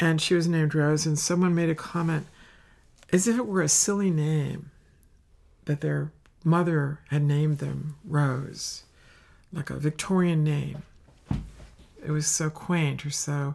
And 0.00 0.20
she 0.20 0.34
was 0.34 0.48
named 0.48 0.74
Rose, 0.74 1.06
and 1.06 1.16
someone 1.16 1.54
made 1.54 1.70
a 1.70 1.76
comment 1.76 2.26
as 3.12 3.28
if 3.28 3.38
it 3.38 3.46
were 3.46 3.62
a 3.62 3.68
silly 3.68 4.10
name 4.10 4.72
that 5.66 5.82
their 5.82 6.10
mother 6.42 6.98
had 7.10 7.22
named 7.22 7.58
them 7.58 7.94
Rose, 8.04 8.82
like 9.52 9.70
a 9.70 9.76
Victorian 9.76 10.42
name. 10.42 10.82
It 12.04 12.10
was 12.10 12.26
so 12.26 12.50
quaint 12.50 13.06
or 13.06 13.10
so. 13.10 13.54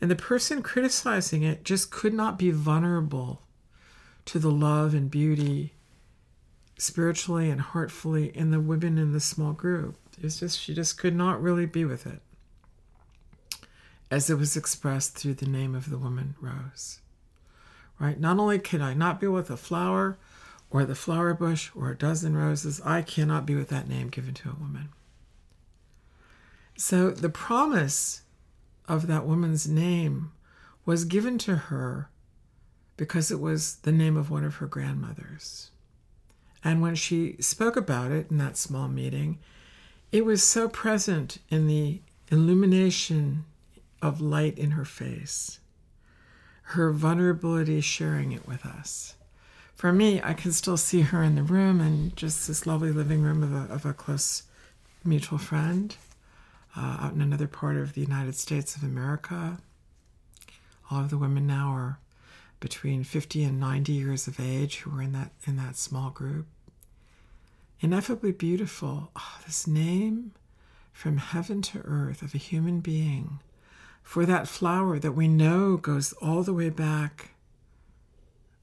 And 0.00 0.08
the 0.08 0.14
person 0.14 0.62
criticizing 0.62 1.42
it 1.42 1.64
just 1.64 1.90
could 1.90 2.14
not 2.14 2.38
be 2.38 2.52
vulnerable 2.52 3.42
to 4.26 4.38
the 4.38 4.52
love 4.52 4.94
and 4.94 5.10
beauty 5.10 5.72
spiritually 6.78 7.50
and 7.50 7.60
heartfully 7.60 8.34
in 8.36 8.50
the 8.50 8.60
women 8.60 8.96
in 8.96 9.12
the 9.12 9.20
small 9.20 9.52
group. 9.52 9.96
It's 10.22 10.40
just 10.40 10.58
she 10.58 10.74
just 10.74 10.98
could 10.98 11.14
not 11.14 11.42
really 11.42 11.66
be 11.66 11.84
with 11.84 12.06
it, 12.06 12.20
as 14.10 14.30
it 14.30 14.38
was 14.38 14.56
expressed 14.56 15.16
through 15.16 15.34
the 15.34 15.46
name 15.46 15.74
of 15.74 15.90
the 15.90 15.98
woman 15.98 16.34
Rose. 16.40 17.00
Right? 17.98 18.18
Not 18.18 18.38
only 18.38 18.58
can 18.58 18.80
I 18.80 18.94
not 18.94 19.20
be 19.20 19.26
with 19.26 19.50
a 19.50 19.56
flower, 19.56 20.18
or 20.70 20.84
the 20.84 20.94
flower 20.94 21.34
bush, 21.34 21.70
or 21.74 21.90
a 21.90 21.96
dozen 21.96 22.36
roses, 22.36 22.80
I 22.84 23.02
cannot 23.02 23.46
be 23.46 23.54
with 23.54 23.68
that 23.68 23.88
name 23.88 24.08
given 24.08 24.34
to 24.34 24.50
a 24.50 24.60
woman. 24.60 24.90
So 26.76 27.10
the 27.10 27.28
promise 27.28 28.22
of 28.86 29.06
that 29.08 29.26
woman's 29.26 29.68
name 29.68 30.32
was 30.84 31.04
given 31.04 31.38
to 31.38 31.56
her 31.56 32.08
because 32.96 33.30
it 33.30 33.40
was 33.40 33.76
the 33.76 33.92
name 33.92 34.16
of 34.16 34.30
one 34.30 34.44
of 34.44 34.56
her 34.56 34.66
grandmothers. 34.66 35.70
And 36.68 36.82
when 36.82 36.94
she 36.94 37.36
spoke 37.40 37.76
about 37.76 38.10
it 38.10 38.30
in 38.30 38.38
that 38.38 38.56
small 38.56 38.88
meeting, 38.88 39.38
it 40.12 40.24
was 40.24 40.42
so 40.42 40.68
present 40.68 41.38
in 41.48 41.66
the 41.66 42.00
illumination 42.30 43.44
of 44.02 44.20
light 44.20 44.58
in 44.58 44.72
her 44.72 44.84
face, 44.84 45.60
her 46.62 46.92
vulnerability 46.92 47.80
sharing 47.80 48.32
it 48.32 48.46
with 48.46 48.66
us, 48.66 49.14
for 49.78 49.92
me, 49.92 50.20
I 50.24 50.34
can 50.34 50.50
still 50.50 50.76
see 50.76 51.02
her 51.02 51.22
in 51.22 51.36
the 51.36 51.44
room 51.44 51.80
and 51.80 52.16
just 52.16 52.48
this 52.48 52.66
lovely 52.66 52.90
living 52.90 53.22
room 53.22 53.44
of 53.44 53.54
a, 53.54 53.72
of 53.72 53.86
a 53.86 53.94
close 53.94 54.42
mutual 55.04 55.38
friend 55.38 55.96
uh, 56.76 56.98
out 57.00 57.12
in 57.12 57.20
another 57.20 57.46
part 57.46 57.76
of 57.76 57.94
the 57.94 58.00
United 58.00 58.34
States 58.34 58.74
of 58.74 58.82
America. 58.82 59.58
All 60.90 61.00
of 61.00 61.10
the 61.10 61.16
women 61.16 61.46
now 61.46 61.70
are 61.70 62.00
between 62.58 63.04
50 63.04 63.44
and 63.44 63.60
90 63.60 63.92
years 63.92 64.26
of 64.26 64.40
age 64.40 64.78
who 64.78 64.90
were 64.90 65.00
in 65.00 65.12
that 65.12 65.30
in 65.46 65.56
that 65.58 65.76
small 65.76 66.10
group. 66.10 66.48
Ineffably 67.80 68.32
beautiful. 68.32 69.10
Oh, 69.14 69.38
this 69.46 69.66
name 69.66 70.32
from 70.92 71.18
heaven 71.18 71.62
to 71.62 71.80
earth 71.84 72.22
of 72.22 72.34
a 72.34 72.38
human 72.38 72.80
being 72.80 73.40
for 74.02 74.26
that 74.26 74.48
flower 74.48 74.98
that 74.98 75.12
we 75.12 75.28
know 75.28 75.76
goes 75.76 76.12
all 76.14 76.42
the 76.42 76.54
way 76.54 76.70
back 76.70 77.32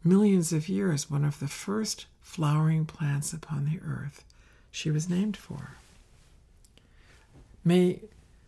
millions 0.03 0.51
of 0.51 0.67
years, 0.67 1.10
one 1.10 1.24
of 1.24 1.39
the 1.39 1.48
first 1.48 2.07
flowering 2.22 2.86
plants 2.86 3.31
upon 3.31 3.65
the 3.65 3.79
earth 3.86 4.24
she 4.72 4.91
was 4.91 5.10
named 5.10 5.38
for. 5.38 5.77
May, 7.63 8.01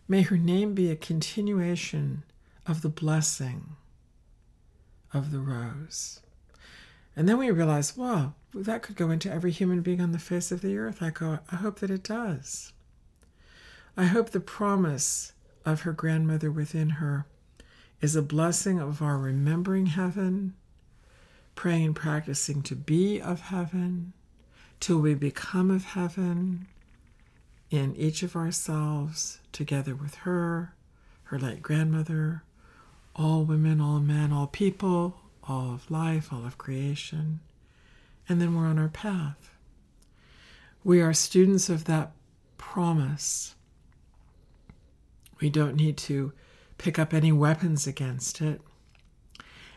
may 0.06 0.22
her 0.22 0.36
name 0.36 0.74
be 0.74 0.90
a 0.90 0.96
continuation 0.96 2.24
of 2.66 2.82
the 2.82 2.88
blessing 2.88 3.76
of 5.14 5.32
the 5.32 5.40
rose. 5.40 6.20
And 7.18 7.28
then 7.28 7.36
we 7.36 7.50
realize, 7.50 7.96
wow, 7.96 8.34
that 8.54 8.82
could 8.82 8.94
go 8.94 9.10
into 9.10 9.28
every 9.28 9.50
human 9.50 9.82
being 9.82 10.00
on 10.00 10.12
the 10.12 10.20
face 10.20 10.52
of 10.52 10.60
the 10.60 10.78
earth. 10.78 11.02
I 11.02 11.10
go, 11.10 11.40
I 11.50 11.56
hope 11.56 11.80
that 11.80 11.90
it 11.90 12.04
does. 12.04 12.72
I 13.96 14.04
hope 14.04 14.30
the 14.30 14.38
promise 14.38 15.32
of 15.66 15.80
her 15.80 15.92
grandmother 15.92 16.52
within 16.52 16.90
her 16.90 17.26
is 18.00 18.14
a 18.14 18.22
blessing 18.22 18.78
of 18.78 19.02
our 19.02 19.18
remembering 19.18 19.86
heaven, 19.86 20.54
praying 21.56 21.86
and 21.86 21.96
practicing 21.96 22.62
to 22.62 22.76
be 22.76 23.20
of 23.20 23.40
heaven, 23.40 24.12
till 24.78 25.00
we 25.00 25.14
become 25.14 25.72
of 25.72 25.86
heaven 25.86 26.68
in 27.68 27.96
each 27.96 28.22
of 28.22 28.36
ourselves, 28.36 29.40
together 29.50 29.96
with 29.96 30.14
her, 30.18 30.72
her 31.24 31.38
late 31.40 31.62
grandmother, 31.62 32.44
all 33.16 33.42
women, 33.42 33.80
all 33.80 33.98
men, 33.98 34.32
all 34.32 34.46
people, 34.46 35.18
all 35.48 35.72
of 35.72 35.90
life, 35.90 36.32
all 36.32 36.44
of 36.44 36.58
creation. 36.58 37.40
And 38.28 38.40
then 38.40 38.54
we're 38.54 38.66
on 38.66 38.78
our 38.78 38.88
path. 38.88 39.50
We 40.84 41.00
are 41.00 41.12
students 41.12 41.68
of 41.68 41.84
that 41.84 42.12
promise. 42.56 43.54
We 45.40 45.50
don't 45.50 45.76
need 45.76 45.96
to 45.98 46.32
pick 46.76 46.98
up 46.98 47.12
any 47.12 47.32
weapons 47.32 47.86
against 47.86 48.40
it. 48.40 48.60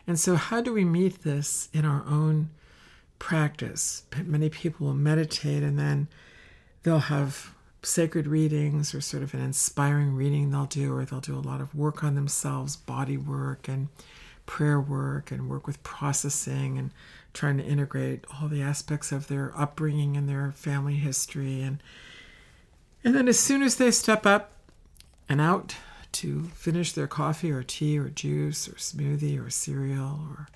And 0.06 0.18
so, 0.18 0.36
how 0.36 0.60
do 0.60 0.72
we 0.72 0.84
meet 0.84 1.22
this 1.22 1.68
in 1.72 1.84
our 1.84 2.04
own 2.06 2.50
practice? 3.18 4.02
Many 4.24 4.50
people 4.50 4.86
will 4.86 4.94
meditate 4.94 5.62
and 5.62 5.78
then 5.78 6.08
they'll 6.82 6.98
have 6.98 7.54
sacred 7.82 8.26
readings 8.26 8.94
or 8.94 9.00
sort 9.00 9.22
of 9.22 9.34
an 9.34 9.40
inspiring 9.40 10.14
reading 10.14 10.50
they'll 10.50 10.66
do, 10.66 10.94
or 10.94 11.04
they'll 11.04 11.20
do 11.20 11.36
a 11.36 11.40
lot 11.40 11.60
of 11.60 11.74
work 11.74 12.04
on 12.04 12.14
themselves, 12.14 12.76
body 12.76 13.16
work 13.16 13.68
and 13.68 13.88
prayer 14.46 14.80
work, 14.80 15.30
and 15.30 15.48
work 15.48 15.66
with 15.66 15.82
processing 15.82 16.78
and 16.78 16.90
trying 17.32 17.56
to 17.56 17.64
integrate 17.64 18.24
all 18.34 18.48
the 18.48 18.62
aspects 18.62 19.12
of 19.12 19.28
their 19.28 19.52
upbringing 19.56 20.16
and 20.16 20.28
their 20.28 20.52
family 20.52 20.94
history. 20.94 21.62
And, 21.62 21.82
and 23.04 23.14
then 23.14 23.28
as 23.28 23.38
soon 23.38 23.62
as 23.62 23.76
they 23.76 23.90
step 23.90 24.26
up 24.26 24.52
and 25.28 25.40
out 25.40 25.76
to 26.12 26.44
finish 26.54 26.92
their 26.92 27.06
coffee 27.06 27.50
or 27.50 27.62
tea 27.62 27.98
or 27.98 28.08
juice 28.08 28.68
or 28.68 28.72
smoothie 28.72 29.44
or 29.44 29.48
cereal 29.48 30.26
or 30.30 30.48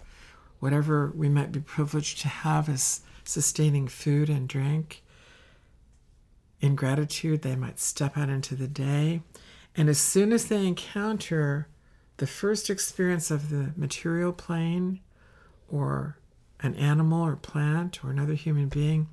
whatever 0.59 1.13
we 1.15 1.29
might 1.29 1.53
be 1.53 1.61
privileged 1.61 2.21
to 2.21 2.29
have 2.29 2.69
as 2.69 3.01
sustaining 3.25 3.89
food 3.89 4.29
and 4.29 4.49
drink, 4.49 5.03
in 6.61 6.75
gratitude, 6.75 7.43
they 7.43 7.57
might 7.57 7.79
step 7.79 8.17
out 8.17 8.29
into 8.29 8.55
the 8.55 8.69
day. 8.69 9.23
And 9.77 9.89
as 9.89 9.99
soon 9.99 10.33
as 10.33 10.47
they 10.47 10.67
encounter 10.67 11.69
the 12.19 12.27
first 12.27 12.71
experience 12.71 13.31
of 13.31 13.51
the 13.51 13.73
material 13.77 14.33
plane 14.33 15.01
or 15.69 16.17
an 16.61 16.75
animal 16.75 17.23
or 17.25 17.37
plant 17.37 18.05
or 18.05 18.11
another 18.11 18.35
human 18.35 18.69
being, 18.69 19.09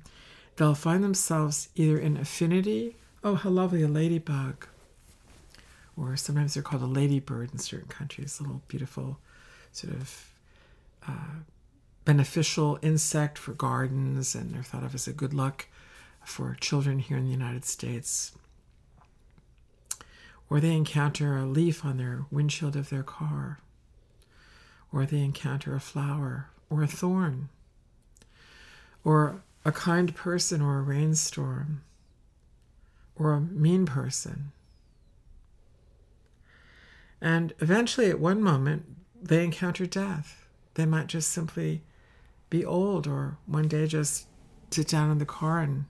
they'll 0.56 0.74
find 0.74 1.04
themselves 1.04 1.68
either 1.74 1.98
in 1.98 2.16
affinity, 2.16 2.96
oh, 3.22 3.34
how 3.34 3.50
lovely, 3.50 3.82
a 3.82 3.88
ladybug, 3.88 4.66
or 5.96 6.16
sometimes 6.16 6.54
they're 6.54 6.62
called 6.62 6.82
a 6.82 6.86
ladybird 6.86 7.52
in 7.52 7.58
certain 7.58 7.88
countries, 7.88 8.40
a 8.40 8.42
little 8.42 8.62
beautiful 8.68 9.18
sort 9.72 9.94
of 9.94 10.30
uh, 11.06 11.42
beneficial 12.04 12.78
insect 12.82 13.38
for 13.38 13.52
gardens, 13.52 14.34
and 14.34 14.54
they're 14.54 14.62
thought 14.62 14.84
of 14.84 14.94
as 14.94 15.06
a 15.06 15.12
good 15.12 15.34
luck 15.34 15.66
for 16.24 16.56
children 16.60 16.98
here 16.98 17.18
in 17.18 17.24
the 17.24 17.30
United 17.30 17.64
States. 17.64 18.32
Or 20.50 20.60
they 20.60 20.72
encounter 20.72 21.36
a 21.36 21.46
leaf 21.46 21.84
on 21.84 21.96
their 21.96 22.26
windshield 22.30 22.76
of 22.76 22.90
their 22.90 23.02
car. 23.02 23.60
Or 24.92 25.06
they 25.06 25.22
encounter 25.22 25.74
a 25.74 25.80
flower 25.80 26.50
or 26.70 26.82
a 26.82 26.86
thorn. 26.86 27.48
Or 29.02 29.42
a 29.64 29.72
kind 29.72 30.14
person 30.14 30.60
or 30.60 30.78
a 30.78 30.82
rainstorm. 30.82 31.82
Or 33.16 33.32
a 33.32 33.40
mean 33.40 33.86
person. 33.86 34.52
And 37.20 37.54
eventually, 37.60 38.10
at 38.10 38.20
one 38.20 38.42
moment, 38.42 38.84
they 39.20 39.42
encounter 39.42 39.86
death. 39.86 40.46
They 40.74 40.84
might 40.84 41.06
just 41.06 41.30
simply 41.30 41.82
be 42.50 42.64
old, 42.64 43.06
or 43.06 43.38
one 43.46 43.68
day 43.68 43.86
just 43.86 44.26
sit 44.70 44.88
down 44.88 45.10
in 45.10 45.18
the 45.18 45.24
car 45.24 45.60
and 45.60 45.86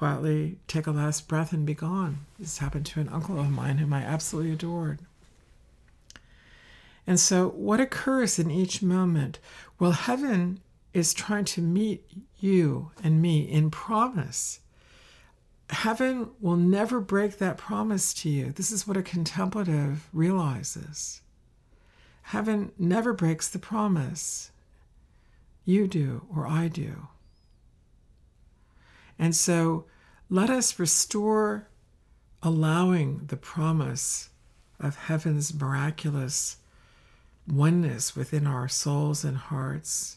quietly 0.00 0.56
take 0.66 0.86
a 0.86 0.90
last 0.90 1.28
breath 1.28 1.52
and 1.52 1.66
be 1.66 1.74
gone. 1.74 2.24
This 2.38 2.56
happened 2.56 2.86
to 2.86 3.00
an 3.00 3.10
uncle 3.10 3.38
of 3.38 3.50
mine 3.50 3.76
whom 3.76 3.92
I 3.92 4.00
absolutely 4.00 4.50
adored. 4.50 5.00
And 7.06 7.20
so, 7.20 7.50
what 7.50 7.80
occurs 7.80 8.38
in 8.38 8.50
each 8.50 8.80
moment? 8.80 9.40
Well, 9.78 9.90
heaven 9.90 10.60
is 10.94 11.12
trying 11.12 11.44
to 11.44 11.60
meet 11.60 12.10
you 12.38 12.92
and 13.04 13.20
me 13.20 13.42
in 13.42 13.70
promise. 13.70 14.60
Heaven 15.68 16.30
will 16.40 16.56
never 16.56 17.00
break 17.00 17.36
that 17.36 17.58
promise 17.58 18.14
to 18.14 18.30
you. 18.30 18.52
This 18.52 18.72
is 18.72 18.88
what 18.88 18.96
a 18.96 19.02
contemplative 19.02 20.08
realizes. 20.14 21.20
Heaven 22.22 22.72
never 22.78 23.12
breaks 23.12 23.48
the 23.48 23.58
promise. 23.58 24.50
You 25.66 25.86
do, 25.86 26.22
or 26.34 26.46
I 26.46 26.68
do. 26.68 27.08
And 29.20 29.36
so 29.36 29.84
let 30.30 30.48
us 30.48 30.78
restore 30.78 31.68
allowing 32.42 33.26
the 33.26 33.36
promise 33.36 34.30
of 34.80 34.96
heaven's 34.96 35.52
miraculous 35.52 36.56
oneness 37.46 38.16
within 38.16 38.46
our 38.46 38.66
souls 38.66 39.22
and 39.22 39.36
hearts 39.36 40.16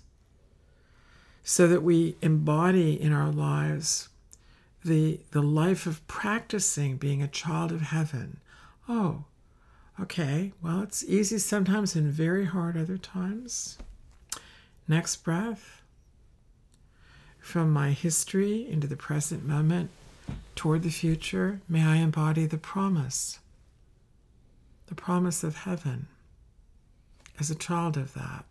so 1.43 1.67
that 1.67 1.83
we 1.83 2.15
embody 2.21 2.99
in 2.99 3.11
our 3.11 3.29
lives 3.29 4.07
the, 4.85 5.19
the 5.31 5.41
life 5.41 5.85
of 5.85 6.07
practicing 6.07 6.95
being 6.95 7.21
a 7.21 7.27
child 7.27 7.73
of 7.73 7.81
heaven. 7.81 8.39
Oh, 8.87 9.25
okay, 9.99 10.53
well, 10.61 10.81
it's 10.81 11.03
easy 11.03 11.39
sometimes 11.39 11.93
and 11.95 12.07
very 12.07 12.45
hard 12.45 12.77
other 12.77 12.97
times. 12.97 13.77
Next 14.87 15.17
breath 15.17 15.82
from 17.43 17.73
my 17.73 17.91
history 17.91 18.65
into 18.69 18.87
the 18.87 18.95
present 18.95 19.45
moment 19.45 19.89
toward 20.55 20.81
the 20.81 20.89
future, 20.89 21.59
may 21.67 21.83
I 21.83 21.97
embody 21.97 22.45
the 22.45 22.57
promise, 22.57 23.39
the 24.87 24.95
promise 24.95 25.43
of 25.43 25.57
heaven 25.57 26.07
as 27.37 27.51
a 27.51 27.55
child 27.55 27.97
of 27.97 28.13
that. 28.13 28.45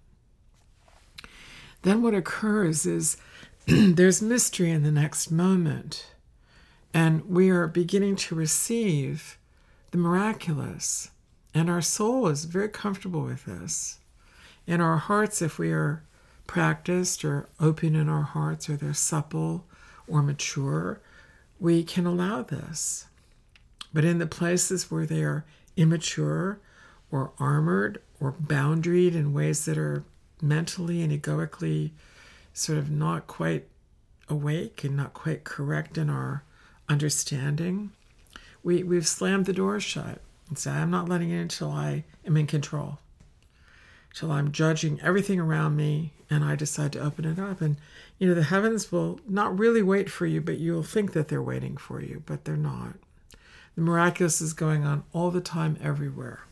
Then 1.81 2.03
what 2.03 2.13
occurs 2.13 2.85
is 2.85 3.17
there's 3.67 4.21
mystery 4.21 4.71
in 4.71 4.83
the 4.83 4.93
next 4.93 5.31
moment, 5.31 6.13
and 6.93 7.27
we 7.27 7.49
are 7.49 7.67
beginning 7.67 8.17
to 8.17 8.35
receive 8.35 9.39
the 9.91 9.99
miraculous. 9.99 11.11
And 11.55 11.71
our 11.71 11.83
soul 11.83 12.29
is 12.29 12.45
very 12.45 12.69
comfortable 12.69 13.23
with 13.23 13.47
this. 13.47 14.01
In 14.67 14.83
our 14.83 14.99
hearts, 14.99 15.41
if 15.41 15.59
we 15.59 15.73
are 15.73 16.03
practiced 16.47 17.25
or 17.25 17.49
open 17.61 17.95
in 17.95 18.09
our 18.09 18.23
hearts 18.23 18.69
or 18.69 18.77
they're 18.77 18.95
supple 18.95 19.65
or 20.07 20.23
mature, 20.23 21.01
we 21.59 21.83
can 21.83 22.07
allow 22.07 22.43
this. 22.43 23.07
But 23.95 24.05
in 24.05 24.19
the 24.19 24.27
places 24.27 24.91
where 24.91 25.07
they 25.07 25.23
are 25.23 25.45
immature 25.77 26.61
or 27.11 27.33
armored 27.39 28.01
or 28.21 28.33
boundaried 28.33 29.15
in 29.15 29.33
ways 29.35 29.65
that 29.67 29.79
are 29.79 30.05
mentally 30.41 31.03
and 31.03 31.13
egoically 31.13 31.93
sort 32.53 32.79
of 32.79 32.91
not 32.91 33.27
quite 33.27 33.69
awake 34.29 34.85
and 34.85 34.97
not 34.97 35.13
quite 35.15 35.45
correct 35.45 35.97
in 35.99 36.11
our 36.11 36.43
understanding, 36.89 37.93
we, 38.63 38.83
we've 38.83 39.07
slammed 39.07 39.47
the 39.47 39.53
door 39.53 39.79
shut 39.81 40.21
and 40.49 40.59
said, 40.59 40.75
I'm 40.75 40.91
not 40.91 41.09
letting 41.09 41.31
it 41.31 41.41
until 41.41 41.71
I 41.71 42.05
am 42.27 42.37
in 42.37 42.47
control. 42.47 42.99
till 44.15 44.31
I'm 44.31 44.53
judging 44.53 45.01
everything 45.01 45.41
around 45.41 45.77
me 45.77 46.13
and 46.33 46.45
I 46.45 46.57
decide 46.57 46.93
to 46.93 47.01
open 47.01 47.27
it 47.27 47.39
up. 47.39 47.61
And, 47.61 47.77
you 48.19 48.27
know, 48.27 48.35
the 48.35 48.45
heavens 48.45 48.91
will 48.91 49.21
not 49.29 49.59
really 49.59 49.83
wait 49.83 50.11
for 50.11 50.25
you, 50.25 50.41
but 50.41 50.59
you'll 50.59 50.83
think 50.83 51.13
that 51.13 51.29
they're 51.29 51.43
waiting 51.43 51.77
for 51.77 52.01
you, 52.01 52.23
but 52.25 52.45
they're 52.45 52.57
not. 52.57 52.95
The 53.75 53.83
miraculous 53.83 54.41
is 54.41 54.55
going 54.55 54.85
on 54.85 55.05
all 55.13 55.31
the 55.31 55.43
time, 55.43 55.77
everywhere. 55.83 56.45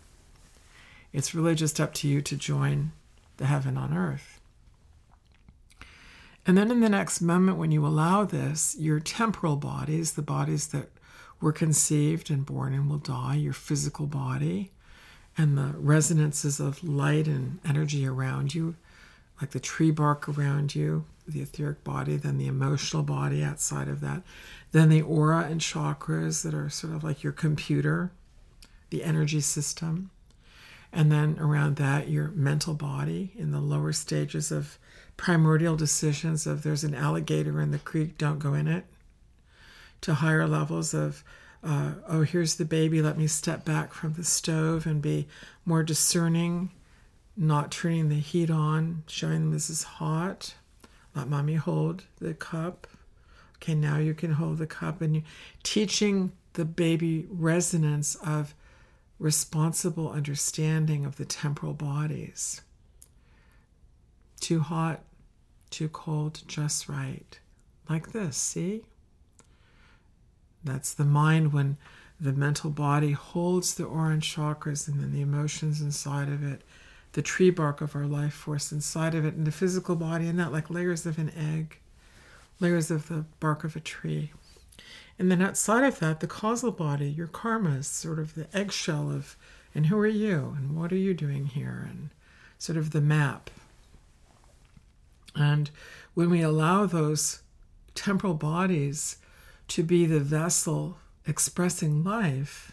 It's 1.15 1.35
really 1.35 1.55
just 1.55 1.81
up 1.81 1.95
to 1.95 2.09
you 2.09 2.21
to 2.21 2.37
join 2.37 2.93
the 3.39 3.47
heaven 3.47 3.79
on 3.79 3.97
earth. 3.97 4.39
And 6.47 6.59
then 6.59 6.71
in 6.71 6.81
the 6.81 6.89
next 6.91 7.23
moment, 7.23 7.57
when 7.57 7.73
you 7.73 7.87
allow 7.87 8.25
this, 8.25 8.77
your 8.79 9.01
temporal 9.01 9.57
bodies, 9.57 10.13
the 10.13 10.23
bodies 10.23 10.69
that 10.69 10.91
were 11.41 11.53
conceived 11.53 12.31
and 12.31 12.45
born 12.45 12.75
and 12.75 12.91
will 12.91 12.99
die, 12.99 13.37
your 13.37 13.55
physical 13.55 14.07
body, 14.07 14.73
and 15.39 15.57
the 15.57 15.75
resonances 15.79 16.61
of 16.61 16.85
light 16.85 17.27
and 17.27 17.61
energy 17.65 18.07
around 18.07 18.55
you, 18.55 18.75
like 19.41 19.51
the 19.51 19.61
tree 19.61 19.91
bark 19.91 20.29
around 20.29 20.75
you, 20.75 21.05
the 21.27 21.41
etheric 21.41 21.83
body, 21.85 22.17
then 22.17 22.39
the 22.39 22.47
emotional 22.47 23.03
body 23.03 23.43
outside 23.43 23.89
of 23.89 24.01
that, 24.01 24.23
then 24.73 24.89
the 24.89 25.03
aura 25.03 25.45
and 25.45 25.61
chakras 25.61 26.43
that 26.43 26.55
are 26.55 26.69
sort 26.69 26.95
of 26.95 27.03
like 27.03 27.23
your 27.23 27.33
computer, 27.33 28.11
the 28.91 29.03
energy 29.03 29.41
system, 29.41 30.11
and 30.93 31.11
then 31.11 31.39
around 31.39 31.77
that, 31.77 32.09
your 32.09 32.29
mental 32.29 32.75
body 32.75 33.33
in 33.37 33.53
the 33.53 33.61
lower 33.61 33.93
stages 33.93 34.51
of 34.51 34.79
primordial 35.17 35.77
decisions 35.77 36.47
of 36.47 36.63
there's 36.63 36.85
an 36.85 36.95
alligator 36.95 37.61
in 37.61 37.71
the 37.71 37.79
creek, 37.79 38.19
don't 38.19 38.39
go 38.39 38.55
in 38.55 38.67
it, 38.67 38.85
to 40.01 40.15
higher 40.15 40.49
levels 40.49 40.93
of 40.93 41.23
uh, 41.63 41.93
oh, 42.09 42.23
here's 42.23 42.57
the 42.57 42.65
baby, 42.65 43.03
let 43.03 43.19
me 43.19 43.27
step 43.27 43.65
back 43.65 43.93
from 43.93 44.15
the 44.15 44.25
stove 44.25 44.87
and 44.87 45.03
be 45.03 45.29
more 45.67 45.83
discerning, 45.83 46.71
not 47.41 47.71
turning 47.71 48.11
the 48.11 48.21
heat 48.21 48.51
on, 48.51 49.03
showing 49.07 49.41
them 49.41 49.51
this 49.51 49.71
is 49.71 49.83
hot. 49.83 50.55
Let 51.17 51.27
mommy 51.27 51.55
hold 51.55 52.05
the 52.21 52.35
cup. 52.35 52.87
Okay, 53.57 53.75
now 53.75 53.97
you 53.97 54.13
can 54.13 54.33
hold 54.33 54.59
the 54.59 54.67
cup 54.67 55.01
and 55.01 55.17
you 55.17 55.23
teaching 55.63 56.33
the 56.53 56.67
baby 56.67 57.27
resonance 57.31 58.15
of 58.17 58.55
responsible 59.19 60.11
understanding 60.11 61.07
of 61.07 61.17
the 61.17 61.25
temporal 61.25 61.73
bodies. 61.73 62.61
Too 64.39 64.61
hot, 64.61 65.01
too 65.71 65.89
cold, 65.89 66.43
just 66.47 66.89
right. 66.91 67.39
Like 67.89 68.13
this, 68.13 68.37
see? 68.37 68.83
That's 70.63 70.93
the 70.93 71.05
mind 71.05 71.55
when 71.55 71.79
the 72.21 72.33
mental 72.33 72.71
body 72.71 73.13
holds 73.13 73.75
the 73.75 73.85
aura 73.85 74.13
and 74.13 74.23
chakras 74.23 74.87
and 74.87 75.01
then 75.01 75.13
the 75.13 75.23
emotions 75.23 75.81
inside 75.81 76.29
of 76.29 76.45
it, 76.45 76.63
the 77.13 77.23
tree 77.23 77.51
bark 77.51 77.81
of 77.81 77.97
our 77.97 78.07
life 78.07 78.35
force 78.35 78.71
inside 78.73 79.15
of 79.15 79.25
it, 79.25 79.35
and 79.35 79.47
the 79.47 79.53
physical 79.53 79.97
body, 79.97 80.29
and 80.29 80.39
that 80.39 80.53
like 80.53 80.71
layers 80.71 81.07
of 81.07 81.19
an 81.19 81.31
egg, 81.37 81.79
layers 82.61 82.91
of 82.91 83.09
the 83.09 83.25
bark 83.41 83.65
of 83.65 83.75
a 83.77 83.81
tree. 83.81 84.33
And 85.19 85.31
then 85.31 85.43
outside 85.43 85.85
of 85.85 85.99
that, 85.99 86.21
the 86.21 86.27
causal 86.27 86.71
body, 86.71 87.11
your 87.11 87.27
karma 87.27 87.71
is 87.77 87.87
sort 87.87 88.19
of 88.19 88.35
the 88.35 88.47
eggshell 88.57 89.11
of, 89.11 89.37
and 89.75 89.87
who 89.87 89.99
are 89.99 90.07
you? 90.07 90.55
And 90.57 90.77
what 90.77 90.93
are 90.93 90.97
you 90.97 91.13
doing 91.13 91.47
here? 91.47 91.87
And 91.91 92.11
sort 92.59 92.79
of 92.79 92.91
the 92.91 93.01
map. 93.01 93.51
And 95.35 95.71
when 96.15 96.31
we 96.31 96.41
allow 96.41 96.87
those 96.87 97.43
temporal 97.95 98.35
bodies 98.35 99.17
to 99.69 99.83
be 99.83 100.07
the 100.07 100.21
vessel 100.21 100.97
expressing 101.27 102.03
life, 102.03 102.73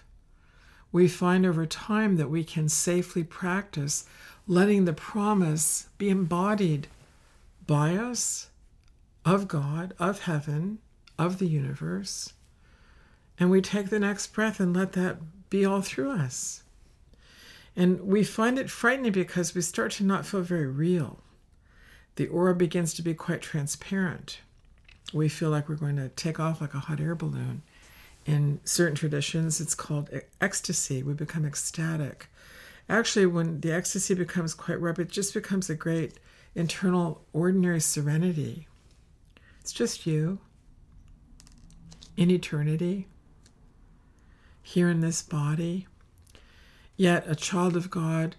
we 0.97 1.07
find 1.07 1.45
over 1.45 1.63
time 1.67 2.15
that 2.15 2.31
we 2.31 2.43
can 2.43 2.67
safely 2.67 3.23
practice 3.23 4.05
letting 4.47 4.85
the 4.85 4.93
promise 4.93 5.89
be 5.99 6.09
embodied 6.09 6.87
by 7.67 7.95
us, 7.95 8.49
of 9.23 9.47
God, 9.47 9.93
of 9.99 10.23
heaven, 10.23 10.79
of 11.19 11.37
the 11.37 11.45
universe. 11.45 12.33
And 13.39 13.51
we 13.51 13.61
take 13.61 13.91
the 13.91 13.99
next 13.99 14.33
breath 14.33 14.59
and 14.59 14.75
let 14.75 14.93
that 14.93 15.17
be 15.51 15.63
all 15.63 15.83
through 15.83 16.09
us. 16.09 16.63
And 17.75 18.01
we 18.01 18.23
find 18.23 18.57
it 18.57 18.71
frightening 18.71 19.11
because 19.11 19.53
we 19.53 19.61
start 19.61 19.91
to 19.93 20.03
not 20.03 20.25
feel 20.25 20.41
very 20.41 20.65
real. 20.65 21.19
The 22.15 22.25
aura 22.25 22.55
begins 22.55 22.95
to 22.95 23.03
be 23.03 23.13
quite 23.13 23.43
transparent 23.43 24.39
we 25.13 25.29
feel 25.29 25.49
like 25.49 25.69
we're 25.69 25.75
going 25.75 25.95
to 25.95 26.09
take 26.09 26.39
off 26.39 26.61
like 26.61 26.73
a 26.73 26.79
hot 26.79 26.99
air 26.99 27.15
balloon. 27.15 27.61
In 28.27 28.59
certain 28.65 28.95
traditions, 28.95 29.61
it's 29.61 29.73
called 29.73 30.09
ecstasy. 30.41 31.01
We 31.01 31.13
become 31.13 31.45
ecstatic. 31.45 32.27
Actually, 32.89 33.25
when 33.25 33.61
the 33.61 33.71
ecstasy 33.71 34.13
becomes 34.13 34.53
quite 34.53 34.81
rapid, 34.81 35.07
it 35.07 35.13
just 35.13 35.33
becomes 35.33 35.69
a 35.69 35.75
great 35.75 36.19
internal, 36.53 37.23
ordinary 37.31 37.79
serenity. 37.79 38.67
It's 39.61 39.71
just 39.71 40.05
you 40.05 40.39
in 42.17 42.29
eternity, 42.29 43.07
here 44.61 44.89
in 44.89 44.99
this 44.99 45.21
body, 45.21 45.87
yet 46.97 47.23
a 47.27 47.35
child 47.35 47.77
of 47.77 47.89
God 47.89 48.35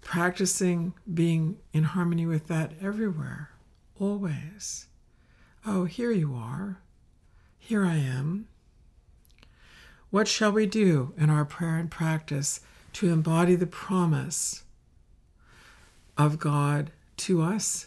practicing 0.00 0.94
being 1.12 1.58
in 1.74 1.84
harmony 1.84 2.24
with 2.24 2.46
that 2.46 2.72
everywhere, 2.80 3.50
always. 3.98 4.86
Oh, 5.66 5.84
here 5.84 6.12
you 6.12 6.34
are. 6.34 6.80
Here 7.58 7.84
I 7.84 7.96
am. 7.96 8.46
What 10.10 10.26
shall 10.26 10.50
we 10.50 10.66
do 10.66 11.14
in 11.16 11.30
our 11.30 11.44
prayer 11.44 11.76
and 11.76 11.88
practice 11.88 12.60
to 12.94 13.12
embody 13.12 13.54
the 13.54 13.66
promise 13.66 14.64
of 16.18 16.40
God 16.40 16.90
to 17.18 17.42
us, 17.42 17.86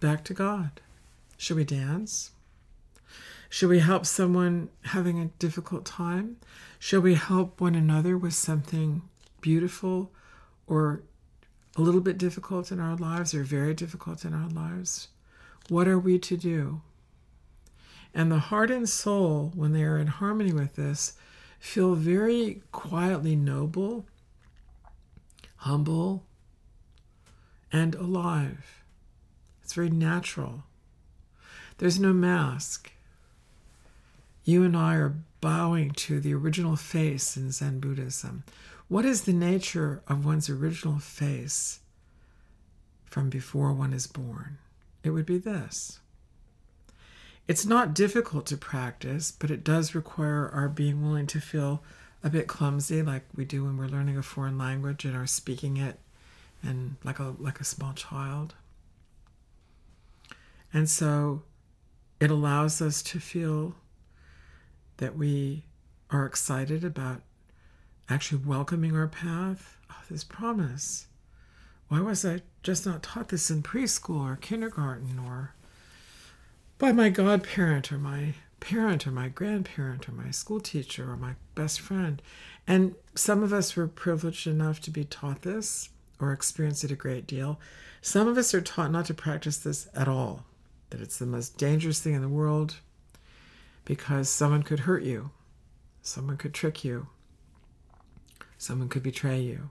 back 0.00 0.24
to 0.24 0.34
God? 0.34 0.80
Should 1.36 1.58
we 1.58 1.64
dance? 1.64 2.30
Should 3.50 3.68
we 3.68 3.80
help 3.80 4.06
someone 4.06 4.70
having 4.84 5.20
a 5.20 5.26
difficult 5.38 5.84
time? 5.84 6.38
Should 6.78 7.02
we 7.02 7.14
help 7.14 7.60
one 7.60 7.74
another 7.74 8.16
with 8.16 8.32
something 8.32 9.02
beautiful 9.42 10.10
or 10.66 11.02
a 11.76 11.82
little 11.82 12.00
bit 12.00 12.16
difficult 12.16 12.72
in 12.72 12.80
our 12.80 12.96
lives 12.96 13.34
or 13.34 13.42
very 13.42 13.74
difficult 13.74 14.24
in 14.24 14.32
our 14.32 14.48
lives? 14.48 15.08
What 15.68 15.88
are 15.88 15.98
we 15.98 16.18
to 16.20 16.38
do? 16.38 16.80
And 18.14 18.32
the 18.32 18.38
heart 18.38 18.70
and 18.70 18.88
soul, 18.88 19.52
when 19.54 19.72
they 19.72 19.82
are 19.82 19.98
in 19.98 20.06
harmony 20.06 20.52
with 20.52 20.76
this, 20.76 21.14
feel 21.60 21.94
very 21.94 22.62
quietly 22.72 23.36
noble, 23.36 24.06
humble, 25.56 26.24
and 27.70 27.94
alive. 27.94 28.82
It's 29.62 29.74
very 29.74 29.90
natural. 29.90 30.64
There's 31.78 32.00
no 32.00 32.12
mask. 32.12 32.90
You 34.44 34.64
and 34.64 34.76
I 34.76 34.96
are 34.96 35.14
bowing 35.40 35.92
to 35.92 36.18
the 36.18 36.34
original 36.34 36.76
face 36.76 37.36
in 37.36 37.52
Zen 37.52 37.78
Buddhism. 37.78 38.42
What 38.88 39.04
is 39.04 39.22
the 39.22 39.32
nature 39.32 40.02
of 40.08 40.24
one's 40.24 40.50
original 40.50 40.98
face 40.98 41.80
from 43.04 43.30
before 43.30 43.72
one 43.72 43.92
is 43.92 44.08
born? 44.08 44.58
It 45.04 45.10
would 45.10 45.26
be 45.26 45.38
this 45.38 45.99
it's 47.50 47.66
not 47.66 47.94
difficult 47.94 48.46
to 48.46 48.56
practice, 48.56 49.32
but 49.32 49.50
it 49.50 49.64
does 49.64 49.92
require 49.92 50.48
our 50.54 50.68
being 50.68 51.02
willing 51.02 51.26
to 51.26 51.40
feel 51.40 51.82
a 52.22 52.30
bit 52.30 52.46
clumsy, 52.46 53.02
like 53.02 53.24
we 53.34 53.44
do 53.44 53.64
when 53.64 53.76
we're 53.76 53.88
learning 53.88 54.16
a 54.16 54.22
foreign 54.22 54.56
language 54.56 55.04
and 55.04 55.16
are 55.16 55.26
speaking 55.26 55.76
it, 55.76 55.98
and 56.62 56.94
like 57.02 57.18
a 57.18 57.34
like 57.40 57.58
a 57.58 57.64
small 57.64 57.92
child. 57.92 58.54
And 60.72 60.88
so, 60.88 61.42
it 62.20 62.30
allows 62.30 62.80
us 62.80 63.02
to 63.02 63.18
feel 63.18 63.74
that 64.98 65.16
we 65.16 65.64
are 66.08 66.26
excited 66.26 66.84
about 66.84 67.20
actually 68.08 68.44
welcoming 68.44 68.94
our 68.94 69.08
path. 69.08 69.76
Oh, 69.90 70.04
this 70.08 70.22
promise. 70.22 71.08
Why 71.88 72.00
was 72.00 72.24
I 72.24 72.42
just 72.62 72.86
not 72.86 73.02
taught 73.02 73.30
this 73.30 73.50
in 73.50 73.64
preschool 73.64 74.20
or 74.20 74.36
kindergarten 74.36 75.18
or 75.18 75.54
by 76.80 76.92
my 76.92 77.10
godparent 77.10 77.92
or 77.92 77.98
my 77.98 78.32
parent 78.58 79.06
or 79.06 79.10
my 79.10 79.28
grandparent 79.28 80.08
or 80.08 80.12
my 80.12 80.30
school 80.30 80.60
teacher 80.60 81.10
or 81.10 81.16
my 81.16 81.34
best 81.54 81.78
friend. 81.78 82.22
And 82.66 82.94
some 83.14 83.42
of 83.42 83.52
us 83.52 83.76
were 83.76 83.86
privileged 83.86 84.46
enough 84.46 84.80
to 84.80 84.90
be 84.90 85.04
taught 85.04 85.42
this 85.42 85.90
or 86.18 86.32
experience 86.32 86.82
it 86.82 86.90
a 86.90 86.96
great 86.96 87.26
deal. 87.26 87.60
Some 88.00 88.26
of 88.26 88.38
us 88.38 88.54
are 88.54 88.62
taught 88.62 88.90
not 88.90 89.04
to 89.06 89.14
practice 89.14 89.58
this 89.58 89.88
at 89.94 90.08
all, 90.08 90.46
that 90.88 91.02
it's 91.02 91.18
the 91.18 91.26
most 91.26 91.58
dangerous 91.58 92.00
thing 92.00 92.14
in 92.14 92.22
the 92.22 92.28
world 92.28 92.76
because 93.84 94.30
someone 94.30 94.62
could 94.62 94.80
hurt 94.80 95.02
you, 95.02 95.30
someone 96.00 96.38
could 96.38 96.54
trick 96.54 96.82
you, 96.82 97.08
someone 98.56 98.88
could 98.88 99.02
betray 99.02 99.38
you. 99.38 99.68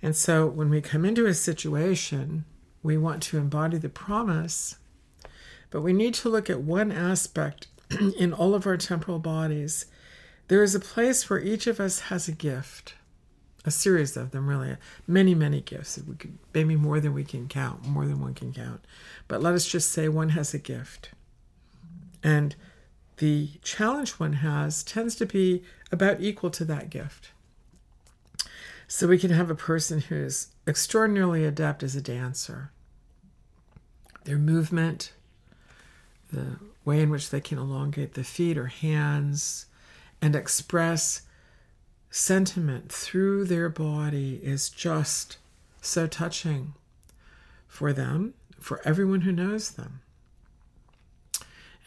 And 0.00 0.14
so 0.14 0.46
when 0.46 0.70
we 0.70 0.80
come 0.80 1.04
into 1.04 1.26
a 1.26 1.34
situation, 1.34 2.44
we 2.84 2.96
want 2.96 3.24
to 3.24 3.38
embody 3.38 3.78
the 3.78 3.88
promise 3.88 4.76
but 5.70 5.82
we 5.82 5.92
need 5.92 6.14
to 6.14 6.28
look 6.28 6.48
at 6.48 6.60
one 6.60 6.92
aspect 6.92 7.68
in 8.18 8.32
all 8.32 8.54
of 8.54 8.66
our 8.66 8.76
temporal 8.76 9.18
bodies. 9.18 9.86
There 10.48 10.62
is 10.62 10.74
a 10.74 10.80
place 10.80 11.28
where 11.28 11.40
each 11.40 11.66
of 11.66 11.80
us 11.80 12.00
has 12.00 12.28
a 12.28 12.32
gift, 12.32 12.94
a 13.64 13.70
series 13.70 14.16
of 14.16 14.30
them, 14.30 14.48
really, 14.48 14.76
many, 15.06 15.34
many 15.34 15.60
gifts. 15.60 15.98
We 16.06 16.14
could, 16.14 16.38
maybe 16.54 16.76
more 16.76 17.00
than 17.00 17.14
we 17.14 17.24
can 17.24 17.48
count, 17.48 17.84
more 17.84 18.06
than 18.06 18.20
one 18.20 18.34
can 18.34 18.52
count. 18.52 18.84
But 19.28 19.42
let 19.42 19.54
us 19.54 19.66
just 19.66 19.90
say 19.90 20.08
one 20.08 20.30
has 20.30 20.54
a 20.54 20.58
gift. 20.58 21.10
And 22.22 22.54
the 23.18 23.50
challenge 23.62 24.12
one 24.12 24.34
has 24.34 24.82
tends 24.82 25.14
to 25.16 25.26
be 25.26 25.62
about 25.90 26.20
equal 26.20 26.50
to 26.50 26.64
that 26.66 26.90
gift. 26.90 27.30
So 28.88 29.08
we 29.08 29.18
can 29.18 29.30
have 29.30 29.50
a 29.50 29.54
person 29.54 30.00
who's 30.00 30.48
extraordinarily 30.66 31.44
adept 31.44 31.82
as 31.82 31.96
a 31.96 32.02
dancer. 32.02 32.70
Their 34.24 34.38
movement, 34.38 35.12
the 36.36 36.58
way 36.84 37.00
in 37.00 37.10
which 37.10 37.30
they 37.30 37.40
can 37.40 37.58
elongate 37.58 38.14
the 38.14 38.22
feet 38.22 38.56
or 38.56 38.66
hands 38.66 39.66
and 40.22 40.36
express 40.36 41.22
sentiment 42.10 42.92
through 42.92 43.44
their 43.44 43.68
body 43.68 44.40
is 44.42 44.68
just 44.68 45.38
so 45.80 46.06
touching 46.06 46.74
for 47.66 47.92
them, 47.92 48.34
for 48.58 48.80
everyone 48.84 49.22
who 49.22 49.32
knows 49.32 49.72
them. 49.72 50.00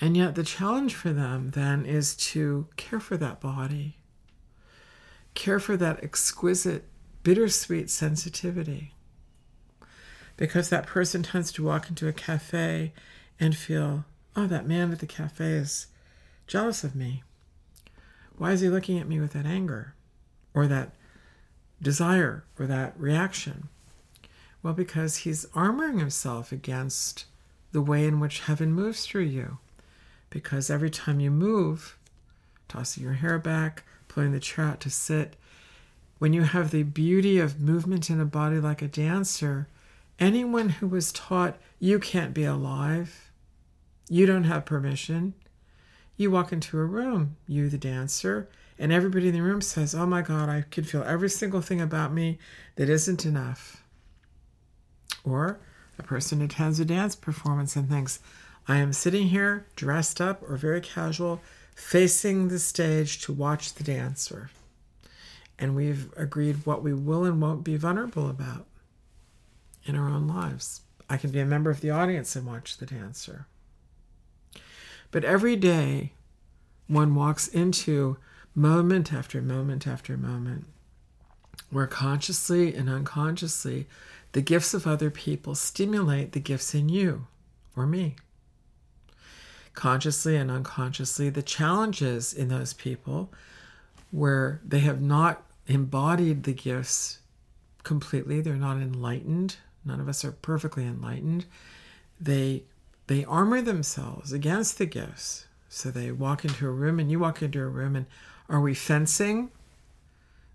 And 0.01 0.15
yet, 0.15 0.35
the 0.35 0.43
challenge 0.43 0.95
for 0.95 1.11
them 1.11 1.51
then 1.51 1.85
is 1.85 2.15
to 2.15 2.67
care 2.77 2.99
for 2.99 3.17
that 3.17 3.41
body, 3.41 3.97
care 5.33 5.59
for 5.59 5.75
that 5.77 6.03
exquisite, 6.03 6.85
bittersweet 7.23 7.89
sensitivity. 7.89 8.93
Because 10.37 10.69
that 10.69 10.87
person 10.87 11.21
tends 11.21 11.51
to 11.53 11.63
walk 11.63 11.89
into 11.89 12.07
a 12.07 12.13
cafe 12.13 12.93
and 13.39 13.57
feel, 13.57 14.05
oh, 14.35 14.47
that 14.47 14.67
man 14.67 14.91
at 14.91 14.99
the 14.99 15.07
cafe 15.07 15.51
is 15.51 15.87
jealous 16.47 16.83
of 16.83 16.95
me. 16.95 17.23
Why 18.37 18.51
is 18.51 18.61
he 18.61 18.69
looking 18.69 18.99
at 18.99 19.07
me 19.07 19.19
with 19.19 19.33
that 19.33 19.45
anger? 19.45 19.95
or 20.53 20.67
that 20.67 20.91
desire 21.81 22.43
or 22.57 22.67
that 22.67 22.93
reaction? 22.97 23.69
Well, 24.61 24.73
because 24.73 25.17
he's 25.17 25.45
armoring 25.47 25.99
himself 25.99 26.51
against 26.51 27.25
the 27.71 27.81
way 27.81 28.05
in 28.05 28.19
which 28.19 28.41
heaven 28.41 28.73
moves 28.73 29.05
through 29.05 29.23
you. 29.23 29.59
Because 30.29 30.69
every 30.69 30.89
time 30.89 31.19
you 31.19 31.31
move, 31.31 31.97
tossing 32.67 33.03
your 33.03 33.13
hair 33.13 33.39
back, 33.39 33.83
pulling 34.07 34.31
the 34.31 34.39
chair 34.39 34.65
out 34.65 34.81
to 34.81 34.89
sit, 34.89 35.35
when 36.17 36.33
you 36.33 36.41
have 36.43 36.71
the 36.71 36.83
beauty 36.83 37.39
of 37.39 37.61
movement 37.61 38.09
in 38.09 38.19
a 38.19 38.25
body 38.25 38.59
like 38.59 38.81
a 38.81 38.87
dancer, 38.87 39.67
anyone 40.19 40.69
who 40.69 40.87
was 40.87 41.13
taught 41.13 41.57
you 41.79 41.97
can't 41.97 42.33
be 42.33 42.43
alive, 42.43 43.28
you 44.09 44.25
don't 44.25 44.43
have 44.43 44.65
permission, 44.65 45.35
you 46.17 46.31
walk 46.31 46.51
into 46.51 46.77
a 46.77 46.83
room, 46.83 47.37
you 47.47 47.69
the 47.69 47.77
dancer, 47.77 48.49
and 48.77 48.91
everybody 48.91 49.29
in 49.29 49.35
the 49.35 49.41
room 49.41 49.61
says, 49.61 49.93
Oh 49.93 50.05
my 50.05 50.21
God, 50.21 50.49
I 50.49 50.65
can 50.69 50.83
feel 50.83 51.03
every 51.03 51.29
single 51.29 51.61
thing 51.61 51.79
about 51.79 52.11
me 52.11 52.39
that 52.75 52.89
isn't 52.89 53.25
enough. 53.25 53.83
Or 55.23 55.59
a 55.97 56.03
person 56.03 56.41
attends 56.41 56.79
a 56.79 56.85
dance 56.85 57.15
performance 57.15 57.75
and 57.75 57.87
thinks, 57.87 58.19
I 58.67 58.77
am 58.77 58.93
sitting 58.93 59.27
here 59.27 59.67
dressed 59.75 60.19
up 60.19 60.41
or 60.49 60.57
very 60.57 60.81
casual, 60.81 61.41
facing 61.75 62.47
the 62.47 62.59
stage 62.59 63.21
to 63.21 63.33
watch 63.33 63.73
the 63.73 63.83
dancer. 63.83 64.49
And 65.57 65.75
we've 65.75 66.11
agreed 66.15 66.65
what 66.65 66.81
we 66.81 66.93
will 66.93 67.25
and 67.25 67.41
won't 67.41 67.63
be 67.63 67.75
vulnerable 67.75 68.29
about 68.29 68.65
in 69.85 69.95
our 69.95 70.09
own 70.09 70.27
lives. 70.27 70.81
I 71.09 71.17
can 71.17 71.31
be 71.31 71.39
a 71.39 71.45
member 71.45 71.69
of 71.69 71.81
the 71.81 71.89
audience 71.89 72.35
and 72.35 72.45
watch 72.45 72.77
the 72.77 72.85
dancer. 72.85 73.47
But 75.11 75.23
every 75.23 75.55
day, 75.55 76.13
one 76.87 77.15
walks 77.15 77.47
into 77.47 78.17
moment 78.55 79.13
after 79.13 79.41
moment 79.41 79.87
after 79.87 80.17
moment, 80.17 80.65
where 81.69 81.87
consciously 81.87 82.75
and 82.75 82.89
unconsciously 82.89 83.87
the 84.31 84.41
gifts 84.41 84.73
of 84.73 84.85
other 84.85 85.09
people 85.09 85.55
stimulate 85.55 86.33
the 86.33 86.39
gifts 86.39 86.75
in 86.75 86.89
you 86.89 87.27
or 87.75 87.85
me. 87.85 88.15
Consciously 89.73 90.35
and 90.35 90.51
unconsciously, 90.51 91.29
the 91.29 91.41
challenges 91.41 92.33
in 92.33 92.49
those 92.49 92.73
people 92.73 93.31
where 94.11 94.59
they 94.65 94.79
have 94.79 95.01
not 95.01 95.43
embodied 95.67 96.43
the 96.43 96.53
gifts 96.53 97.19
completely, 97.83 98.41
they're 98.41 98.55
not 98.55 98.77
enlightened. 98.77 99.55
None 99.85 99.99
of 99.99 100.09
us 100.09 100.25
are 100.25 100.31
perfectly 100.31 100.83
enlightened. 100.85 101.45
They 102.19 102.63
they 103.09 103.25
armor 103.25 103.59
themselves 103.59 104.31
against 104.31 104.77
the 104.77 104.85
gifts. 104.85 105.47
So 105.67 105.89
they 105.89 106.11
walk 106.11 106.45
into 106.45 106.67
a 106.67 106.71
room 106.71 106.99
and 106.99 107.09
you 107.09 107.17
walk 107.17 107.41
into 107.41 107.59
a 107.59 107.67
room 107.67 107.95
and 107.95 108.05
are 108.47 108.61
we 108.61 108.75
fencing? 108.75 109.49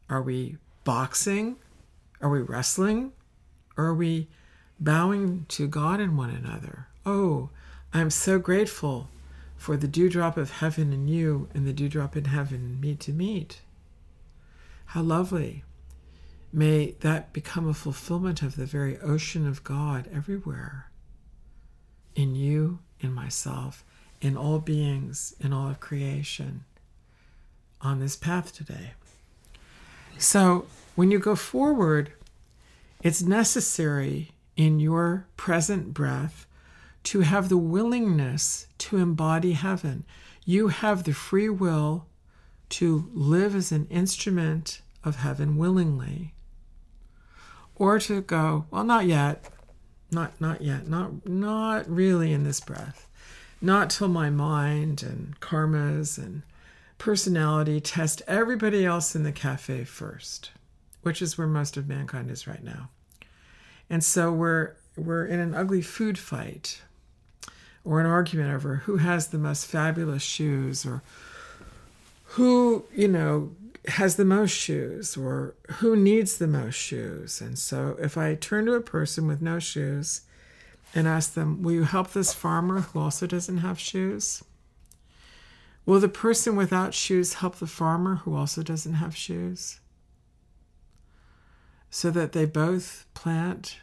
Are 0.09 0.23
we 0.23 0.59
boxing? 0.85 1.57
Are 2.21 2.31
we 2.31 2.43
wrestling? 2.43 3.11
Or 3.77 3.87
are 3.87 3.95
we 3.95 4.29
bowing 4.79 5.47
to 5.49 5.67
God 5.67 5.99
and 5.99 6.17
one 6.17 6.31
another? 6.31 6.87
Oh, 7.05 7.51
I'm 7.93 8.11
so 8.11 8.39
grateful 8.39 9.11
for 9.57 9.77
the 9.77 9.89
dewdrop 9.89 10.37
of 10.37 10.53
heaven 10.53 10.93
in 10.93 11.09
you 11.09 11.49
and 11.55 11.67
the 11.67 11.73
dewdrop 11.73 12.17
in 12.17 12.27
heaven 12.27 12.81
me 12.81 12.95
to 12.95 13.13
meet. 13.13 13.63
How 14.87 15.03
lovely. 15.03 15.65
May 16.53 16.95
that 17.01 17.33
become 17.33 17.69
a 17.69 17.75
fulfillment 17.75 18.43
of 18.43 18.55
the 18.55 18.65
very 18.65 18.97
ocean 19.01 19.45
of 19.45 19.65
God 19.65 20.09
everywhere. 20.15 20.89
In 22.15 22.35
you, 22.35 22.79
in 23.01 23.13
myself, 23.13 23.85
in 24.21 24.37
all 24.37 24.59
beings, 24.59 25.35
in 25.41 25.53
all 25.53 25.69
of 25.69 25.81
creation 25.81 26.65
on 27.81 28.01
this 28.01 28.17
path 28.17 28.53
today. 28.53 28.93
So 30.19 30.67
when 30.95 31.11
you 31.11 31.19
go 31.19 31.37
forward, 31.37 32.13
it's 33.03 33.23
necessary 33.23 34.31
in 34.57 34.81
your 34.81 35.27
present 35.37 35.93
breath 35.93 36.47
to 37.05 37.21
have 37.21 37.49
the 37.49 37.59
willingness 37.59 38.67
to 38.79 38.97
embody 38.97 39.53
heaven. 39.53 40.05
You 40.45 40.69
have 40.69 41.05
the 41.05 41.13
free 41.13 41.51
will 41.51 42.07
to 42.71 43.11
live 43.13 43.55
as 43.55 43.73
an 43.73 43.87
instrument 43.91 44.81
of 45.03 45.17
heaven 45.17 45.57
willingly. 45.57 46.33
Or 47.75 47.99
to 47.99 48.23
go, 48.23 48.67
well, 48.71 48.85
not 48.85 49.07
yet. 49.07 49.45
Not 50.11 50.41
not 50.41 50.63
yet. 50.63 50.89
Not 50.89 51.27
not 51.27 51.89
really 51.89 52.33
in 52.33 52.45
this 52.45 52.61
breath. 52.61 53.09
Not 53.61 53.91
till 53.91 54.09
my 54.09 54.31
mind 54.31 55.03
and 55.03 55.39
karmas 55.41 56.19
and 56.19 56.43
personality 56.99 57.81
test 57.81 58.23
everybody 58.27 58.85
else 58.85 59.17
in 59.17 59.23
the 59.23 59.33
cafe 59.33 59.85
first, 59.85 60.51
which 61.03 61.21
is 61.21 61.37
where 61.37 61.47
most 61.47 61.77
of 61.77 61.89
mankind 61.89 62.31
is 62.31 62.47
right 62.47 62.63
now. 62.63 62.91
And 63.89 64.05
so 64.05 64.33
we're 64.33 64.75
we're 64.97 65.27
in 65.27 65.41
an 65.41 65.55
ugly 65.55 65.83
food 65.83 66.19
fight 66.19 66.83
or 67.85 68.01
an 68.01 68.07
argument 68.07 68.53
over 68.53 68.77
who 68.77 68.99
has 68.99 69.29
the 69.29 69.39
most 69.39 69.67
fabulous 69.67 70.23
shoes 70.23 70.87
or 70.87 71.03
who, 72.35 72.85
you 72.93 73.07
know, 73.07 73.53
has 73.87 74.17
the 74.17 74.25
most 74.25 74.51
shoes 74.51 75.17
or 75.17 75.55
who 75.75 75.95
needs 75.95 76.39
the 76.39 76.49
most 76.49 76.75
shoes. 76.75 77.41
And 77.41 77.57
so 77.57 77.97
if 78.01 78.19
I 78.19 78.35
turn 78.35 78.67
to 78.67 78.73
a 78.75 78.81
person 78.81 79.29
with 79.29 79.41
no 79.41 79.61
shoes 79.61 80.23
and 80.97 81.07
ask 81.07 81.35
them, 81.35 81.63
Will 81.63 81.73
you 81.73 81.85
help 81.85 82.11
this 82.11 82.35
farmer 82.35 82.81
who 82.81 82.99
also 82.99 83.29
doesn't 83.29 83.59
have 83.59 83.79
shoes? 83.79 84.43
Will 85.87 86.01
the 86.01 86.09
person 86.09 86.57
without 86.57 86.93
shoes 86.93 87.35
help 87.35 87.57
the 87.57 87.69
farmer 87.69 88.17
who 88.17 88.35
also 88.35 88.65
doesn't 88.65 88.95
have 88.95 89.15
shoes? 89.15 89.79
So 91.89 92.11
that 92.11 92.33
they 92.33 92.47
both 92.47 93.07
plant 93.15 93.79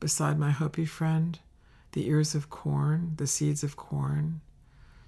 beside 0.00 0.36
my 0.36 0.50
Hopi 0.50 0.84
friend 0.84 1.38
the 1.92 2.08
ears 2.08 2.34
of 2.34 2.50
corn, 2.50 3.12
the 3.16 3.26
seeds 3.28 3.62
of 3.62 3.76
corn 3.76 4.40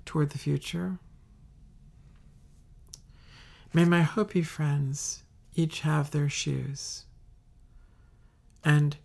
toward 0.05 0.31
the 0.31 0.39
future? 0.39 0.99
May 3.73 3.85
my 3.85 4.03
Hopi 4.03 4.43
friends 4.43 5.23
each 5.55 5.81
have 5.81 6.11
their 6.11 6.29
shoes, 6.29 7.05
and 8.65 8.97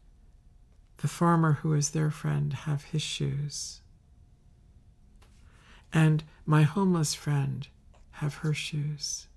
the 0.97 1.07
farmer 1.07 1.53
who 1.53 1.73
is 1.73 1.91
their 1.91 2.11
friend 2.11 2.53
have 2.53 2.85
his 2.85 3.01
shoes 3.01 3.81
and 5.95 6.23
my 6.45 6.63
homeless 6.63 7.15
friend 7.15 7.67
have 8.11 8.35
her 8.35 8.53
shoes, 8.53 9.27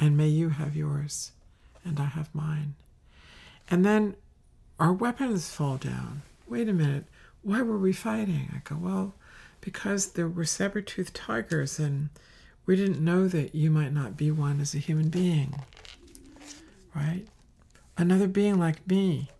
and 0.00 0.16
may 0.16 0.28
you 0.28 0.48
have 0.48 0.74
yours, 0.74 1.32
and 1.84 2.00
I 2.00 2.06
have 2.06 2.34
mine. 2.34 2.74
And 3.70 3.84
then 3.84 4.16
our 4.80 4.92
weapons 4.92 5.50
fall 5.50 5.76
down. 5.76 6.22
Wait 6.48 6.70
a 6.70 6.72
minute, 6.72 7.04
why 7.42 7.60
were 7.60 7.78
we 7.78 7.92
fighting? 7.92 8.50
I 8.54 8.62
go, 8.64 8.76
well, 8.76 9.14
because 9.60 10.12
there 10.12 10.28
were 10.28 10.46
saber 10.46 10.80
toothed 10.80 11.14
tigers, 11.14 11.78
and 11.78 12.08
we 12.66 12.76
didn't 12.76 13.04
know 13.04 13.28
that 13.28 13.54
you 13.54 13.70
might 13.70 13.92
not 13.92 14.16
be 14.16 14.30
one 14.30 14.60
as 14.60 14.74
a 14.74 14.78
human 14.78 15.08
being, 15.08 15.62
right? 16.94 17.26
Another 17.96 18.26
being 18.26 18.58
like 18.58 18.86
me. 18.88 19.30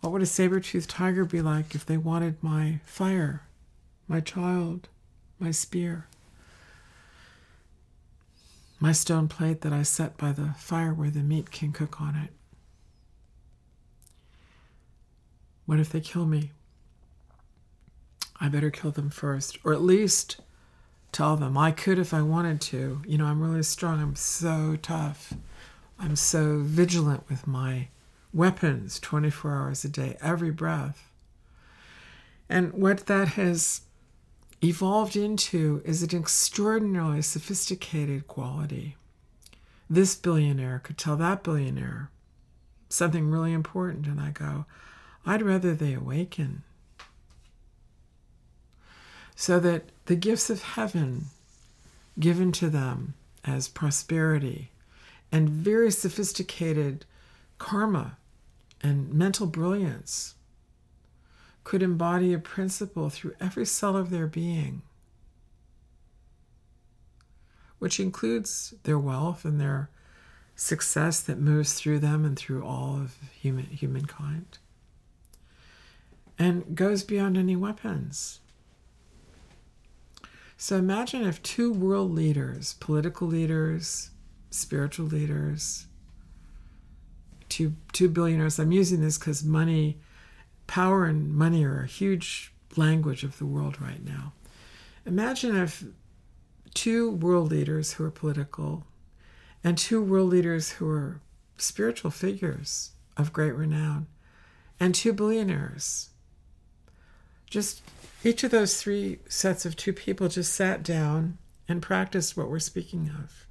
What 0.00 0.12
would 0.12 0.22
a 0.22 0.26
saber 0.26 0.60
toothed 0.60 0.90
tiger 0.90 1.24
be 1.24 1.42
like 1.42 1.74
if 1.74 1.84
they 1.84 1.96
wanted 1.96 2.42
my 2.42 2.80
fire? 2.84 3.42
my 4.10 4.18
child, 4.18 4.88
my 5.38 5.52
spear. 5.52 6.08
my 8.80 8.90
stone 8.90 9.28
plate 9.28 9.60
that 9.60 9.72
I 9.72 9.84
set 9.84 10.16
by 10.16 10.32
the 10.32 10.54
fire 10.58 10.92
where 10.92 11.10
the 11.10 11.20
meat 11.20 11.52
can 11.52 11.70
cook 11.70 12.00
on 12.00 12.16
it. 12.16 12.30
What 15.64 15.78
if 15.78 15.90
they 15.90 16.00
kill 16.00 16.26
me? 16.26 16.50
I 18.40 18.48
better 18.48 18.70
kill 18.70 18.90
them 18.90 19.10
first, 19.10 19.58
or 19.62 19.72
at 19.72 19.82
least 19.82 20.40
tell 21.12 21.36
them 21.36 21.56
I 21.56 21.70
could 21.72 21.98
if 21.98 22.14
I 22.14 22.22
wanted 22.22 22.60
to. 22.62 23.02
You 23.06 23.18
know, 23.18 23.26
I'm 23.26 23.42
really 23.42 23.62
strong. 23.62 24.00
I'm 24.00 24.16
so 24.16 24.76
tough. 24.80 25.34
I'm 25.98 26.16
so 26.16 26.60
vigilant 26.60 27.28
with 27.28 27.46
my 27.46 27.88
weapons 28.32 28.98
24 29.00 29.54
hours 29.54 29.84
a 29.84 29.88
day, 29.88 30.16
every 30.22 30.50
breath. 30.50 31.10
And 32.48 32.72
what 32.72 33.06
that 33.06 33.28
has 33.28 33.82
evolved 34.62 35.16
into 35.16 35.82
is 35.84 36.02
an 36.02 36.18
extraordinarily 36.18 37.22
sophisticated 37.22 38.26
quality. 38.26 38.96
This 39.88 40.14
billionaire 40.14 40.80
could 40.82 40.98
tell 40.98 41.16
that 41.16 41.42
billionaire 41.42 42.10
something 42.88 43.30
really 43.30 43.52
important, 43.52 44.06
and 44.06 44.20
I 44.20 44.30
go, 44.30 44.66
I'd 45.24 45.42
rather 45.42 45.74
they 45.74 45.94
awaken. 45.94 46.62
So 49.40 49.58
that 49.60 49.84
the 50.04 50.16
gifts 50.16 50.50
of 50.50 50.62
heaven 50.62 51.28
given 52.18 52.52
to 52.52 52.68
them 52.68 53.14
as 53.42 53.68
prosperity 53.68 54.70
and 55.32 55.48
very 55.48 55.90
sophisticated 55.90 57.06
karma 57.56 58.18
and 58.82 59.14
mental 59.14 59.46
brilliance 59.46 60.34
could 61.64 61.82
embody 61.82 62.34
a 62.34 62.38
principle 62.38 63.08
through 63.08 63.32
every 63.40 63.64
cell 63.64 63.96
of 63.96 64.10
their 64.10 64.26
being, 64.26 64.82
which 67.78 67.98
includes 67.98 68.74
their 68.82 68.98
wealth 68.98 69.46
and 69.46 69.58
their 69.58 69.88
success 70.54 71.18
that 71.18 71.40
moves 71.40 71.72
through 71.72 72.00
them 72.00 72.26
and 72.26 72.38
through 72.38 72.62
all 72.62 72.96
of 72.96 73.16
human 73.32 73.64
humankind 73.64 74.58
and 76.38 76.76
goes 76.76 77.02
beyond 77.02 77.38
any 77.38 77.56
weapons. 77.56 78.40
So 80.62 80.76
imagine 80.76 81.26
if 81.26 81.42
two 81.42 81.72
world 81.72 82.12
leaders, 82.12 82.74
political 82.80 83.26
leaders, 83.26 84.10
spiritual 84.50 85.06
leaders, 85.06 85.86
two 87.48 87.76
two 87.94 88.10
billionaires. 88.10 88.58
I'm 88.58 88.70
using 88.70 89.00
this 89.00 89.16
because 89.16 89.42
money, 89.42 90.00
power, 90.66 91.06
and 91.06 91.34
money 91.34 91.64
are 91.64 91.80
a 91.80 91.86
huge 91.86 92.52
language 92.76 93.24
of 93.24 93.38
the 93.38 93.46
world 93.46 93.80
right 93.80 94.04
now. 94.04 94.34
Imagine 95.06 95.56
if 95.56 95.82
two 96.74 97.10
world 97.10 97.50
leaders 97.50 97.94
who 97.94 98.04
are 98.04 98.10
political 98.10 98.84
and 99.64 99.78
two 99.78 100.02
world 100.02 100.28
leaders 100.28 100.72
who 100.72 100.90
are 100.90 101.22
spiritual 101.56 102.10
figures 102.10 102.90
of 103.16 103.32
great 103.32 103.54
renown 103.54 104.08
and 104.78 104.94
two 104.94 105.14
billionaires 105.14 106.10
just 107.48 107.80
each 108.22 108.44
of 108.44 108.50
those 108.50 108.80
three 108.80 109.18
sets 109.28 109.64
of 109.64 109.76
two 109.76 109.92
people 109.92 110.28
just 110.28 110.52
sat 110.52 110.82
down 110.82 111.38
and 111.68 111.80
practiced 111.80 112.36
what 112.36 112.50
we're 112.50 112.58
speaking 112.58 113.10
of 113.22 113.46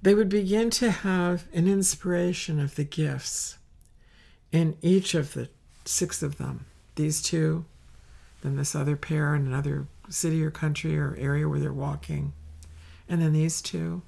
they 0.00 0.14
would 0.14 0.28
begin 0.28 0.70
to 0.70 0.90
have 0.90 1.44
an 1.52 1.66
inspiration 1.66 2.60
of 2.60 2.76
the 2.76 2.84
gifts 2.84 3.58
in 4.52 4.76
each 4.80 5.14
of 5.14 5.34
the 5.34 5.48
six 5.84 6.22
of 6.22 6.38
them 6.38 6.66
these 6.98 7.22
two, 7.22 7.64
then 8.42 8.56
this 8.56 8.74
other 8.74 8.96
pair 8.96 9.34
in 9.34 9.46
another 9.46 9.86
city 10.10 10.44
or 10.44 10.50
country 10.50 10.98
or 10.98 11.16
area 11.18 11.48
where 11.48 11.60
they're 11.60 11.72
walking, 11.72 12.34
and 13.08 13.22
then 13.22 13.32
these 13.32 13.62
two. 13.62 14.02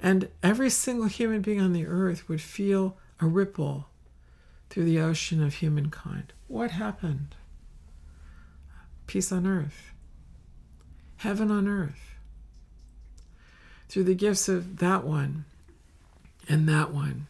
And 0.00 0.28
every 0.42 0.70
single 0.70 1.06
human 1.06 1.42
being 1.42 1.60
on 1.60 1.72
the 1.72 1.86
earth 1.86 2.28
would 2.28 2.40
feel 2.40 2.96
a 3.20 3.26
ripple 3.26 3.86
through 4.72 4.84
the 4.84 4.98
ocean 4.98 5.42
of 5.42 5.56
humankind. 5.56 6.32
What 6.48 6.70
happened? 6.70 7.34
Peace 9.06 9.30
on 9.30 9.46
earth, 9.46 9.92
heaven 11.18 11.50
on 11.50 11.68
earth 11.68 12.14
through 13.90 14.04
the 14.04 14.14
gifts 14.14 14.48
of 14.48 14.78
that 14.78 15.04
one 15.04 15.44
and 16.48 16.66
that 16.66 16.90
one 16.90 17.26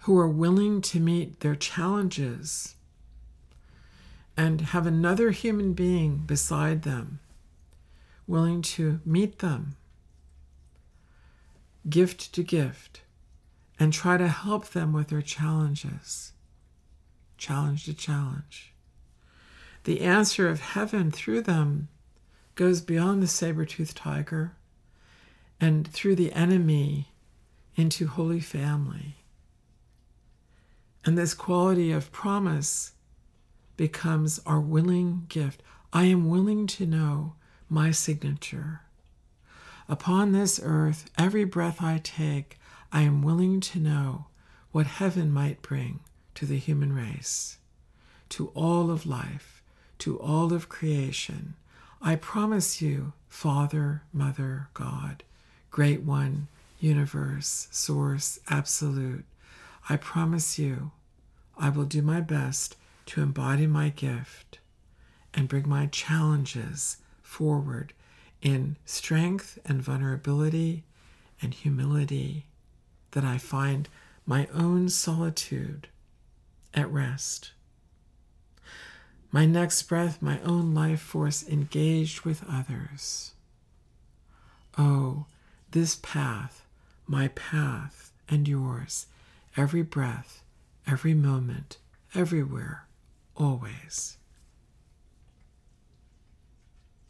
who 0.00 0.18
are 0.18 0.26
willing 0.26 0.80
to 0.80 0.98
meet 0.98 1.40
their 1.40 1.54
challenges 1.54 2.74
and 4.34 4.62
have 4.62 4.86
another 4.86 5.32
human 5.32 5.74
being 5.74 6.16
beside 6.16 6.84
them 6.84 7.18
willing 8.26 8.62
to 8.62 9.00
meet 9.04 9.40
them 9.40 9.76
gift 11.90 12.32
to 12.32 12.42
gift 12.42 13.02
and 13.78 13.92
try 13.92 14.16
to 14.16 14.28
help 14.28 14.68
them 14.68 14.92
with 14.92 15.08
their 15.08 15.22
challenges 15.22 16.32
challenge 17.36 17.84
to 17.84 17.94
challenge 17.94 18.72
the 19.84 20.00
answer 20.02 20.48
of 20.48 20.60
heaven 20.60 21.10
through 21.10 21.40
them 21.40 21.88
goes 22.54 22.80
beyond 22.80 23.22
the 23.22 23.26
saber-toothed 23.26 23.96
tiger 23.96 24.56
and 25.60 25.88
through 25.88 26.14
the 26.14 26.32
enemy 26.32 27.08
into 27.76 28.06
holy 28.06 28.40
family. 28.40 29.16
And 31.04 31.16
this 31.16 31.32
quality 31.34 31.92
of 31.92 32.12
promise 32.12 32.92
becomes 33.76 34.40
our 34.44 34.60
willing 34.60 35.24
gift. 35.28 35.62
I 35.92 36.04
am 36.04 36.28
willing 36.28 36.66
to 36.66 36.84
know 36.84 37.34
my 37.70 37.90
signature. 37.90 38.82
Upon 39.88 40.32
this 40.32 40.60
earth, 40.62 41.08
every 41.16 41.44
breath 41.44 41.80
I 41.80 41.98
take, 42.02 42.58
I 42.92 43.02
am 43.02 43.22
willing 43.22 43.60
to 43.60 43.78
know 43.78 44.26
what 44.72 44.86
heaven 44.86 45.30
might 45.30 45.62
bring 45.62 46.00
to 46.34 46.46
the 46.46 46.58
human 46.58 46.92
race, 46.92 47.58
to 48.30 48.48
all 48.54 48.90
of 48.90 49.06
life, 49.06 49.62
to 49.98 50.18
all 50.20 50.52
of 50.52 50.68
creation. 50.68 51.54
I 52.00 52.16
promise 52.16 52.80
you, 52.80 53.12
Father, 53.28 54.02
Mother, 54.12 54.68
God, 54.74 55.24
Great 55.70 56.02
One, 56.02 56.48
Universe, 56.80 57.68
Source, 57.70 58.38
Absolute, 58.48 59.24
I 59.88 59.96
promise 59.96 60.58
you, 60.58 60.92
I 61.56 61.70
will 61.70 61.84
do 61.84 62.02
my 62.02 62.20
best 62.20 62.76
to 63.06 63.22
embody 63.22 63.66
my 63.66 63.88
gift 63.88 64.58
and 65.34 65.48
bring 65.48 65.68
my 65.68 65.86
challenges 65.86 66.98
forward 67.22 67.92
in 68.42 68.76
strength 68.84 69.58
and 69.64 69.82
vulnerability 69.82 70.84
and 71.42 71.54
humility, 71.54 72.46
that 73.12 73.24
I 73.24 73.38
find 73.38 73.88
my 74.26 74.46
own 74.52 74.88
solitude 74.88 75.88
at 76.74 76.90
rest. 76.90 77.52
My 79.30 79.46
next 79.46 79.82
breath, 79.82 80.20
my 80.20 80.40
own 80.42 80.74
life 80.74 81.00
force 81.00 81.46
engaged 81.48 82.22
with 82.22 82.44
others. 82.48 83.32
Oh, 84.76 85.26
this 85.70 85.96
path, 85.96 86.64
my 87.06 87.28
path 87.28 88.12
and 88.28 88.46
yours, 88.46 89.06
every 89.56 89.82
breath, 89.82 90.42
every 90.86 91.14
moment, 91.14 91.78
everywhere, 92.14 92.86
always. 93.34 94.17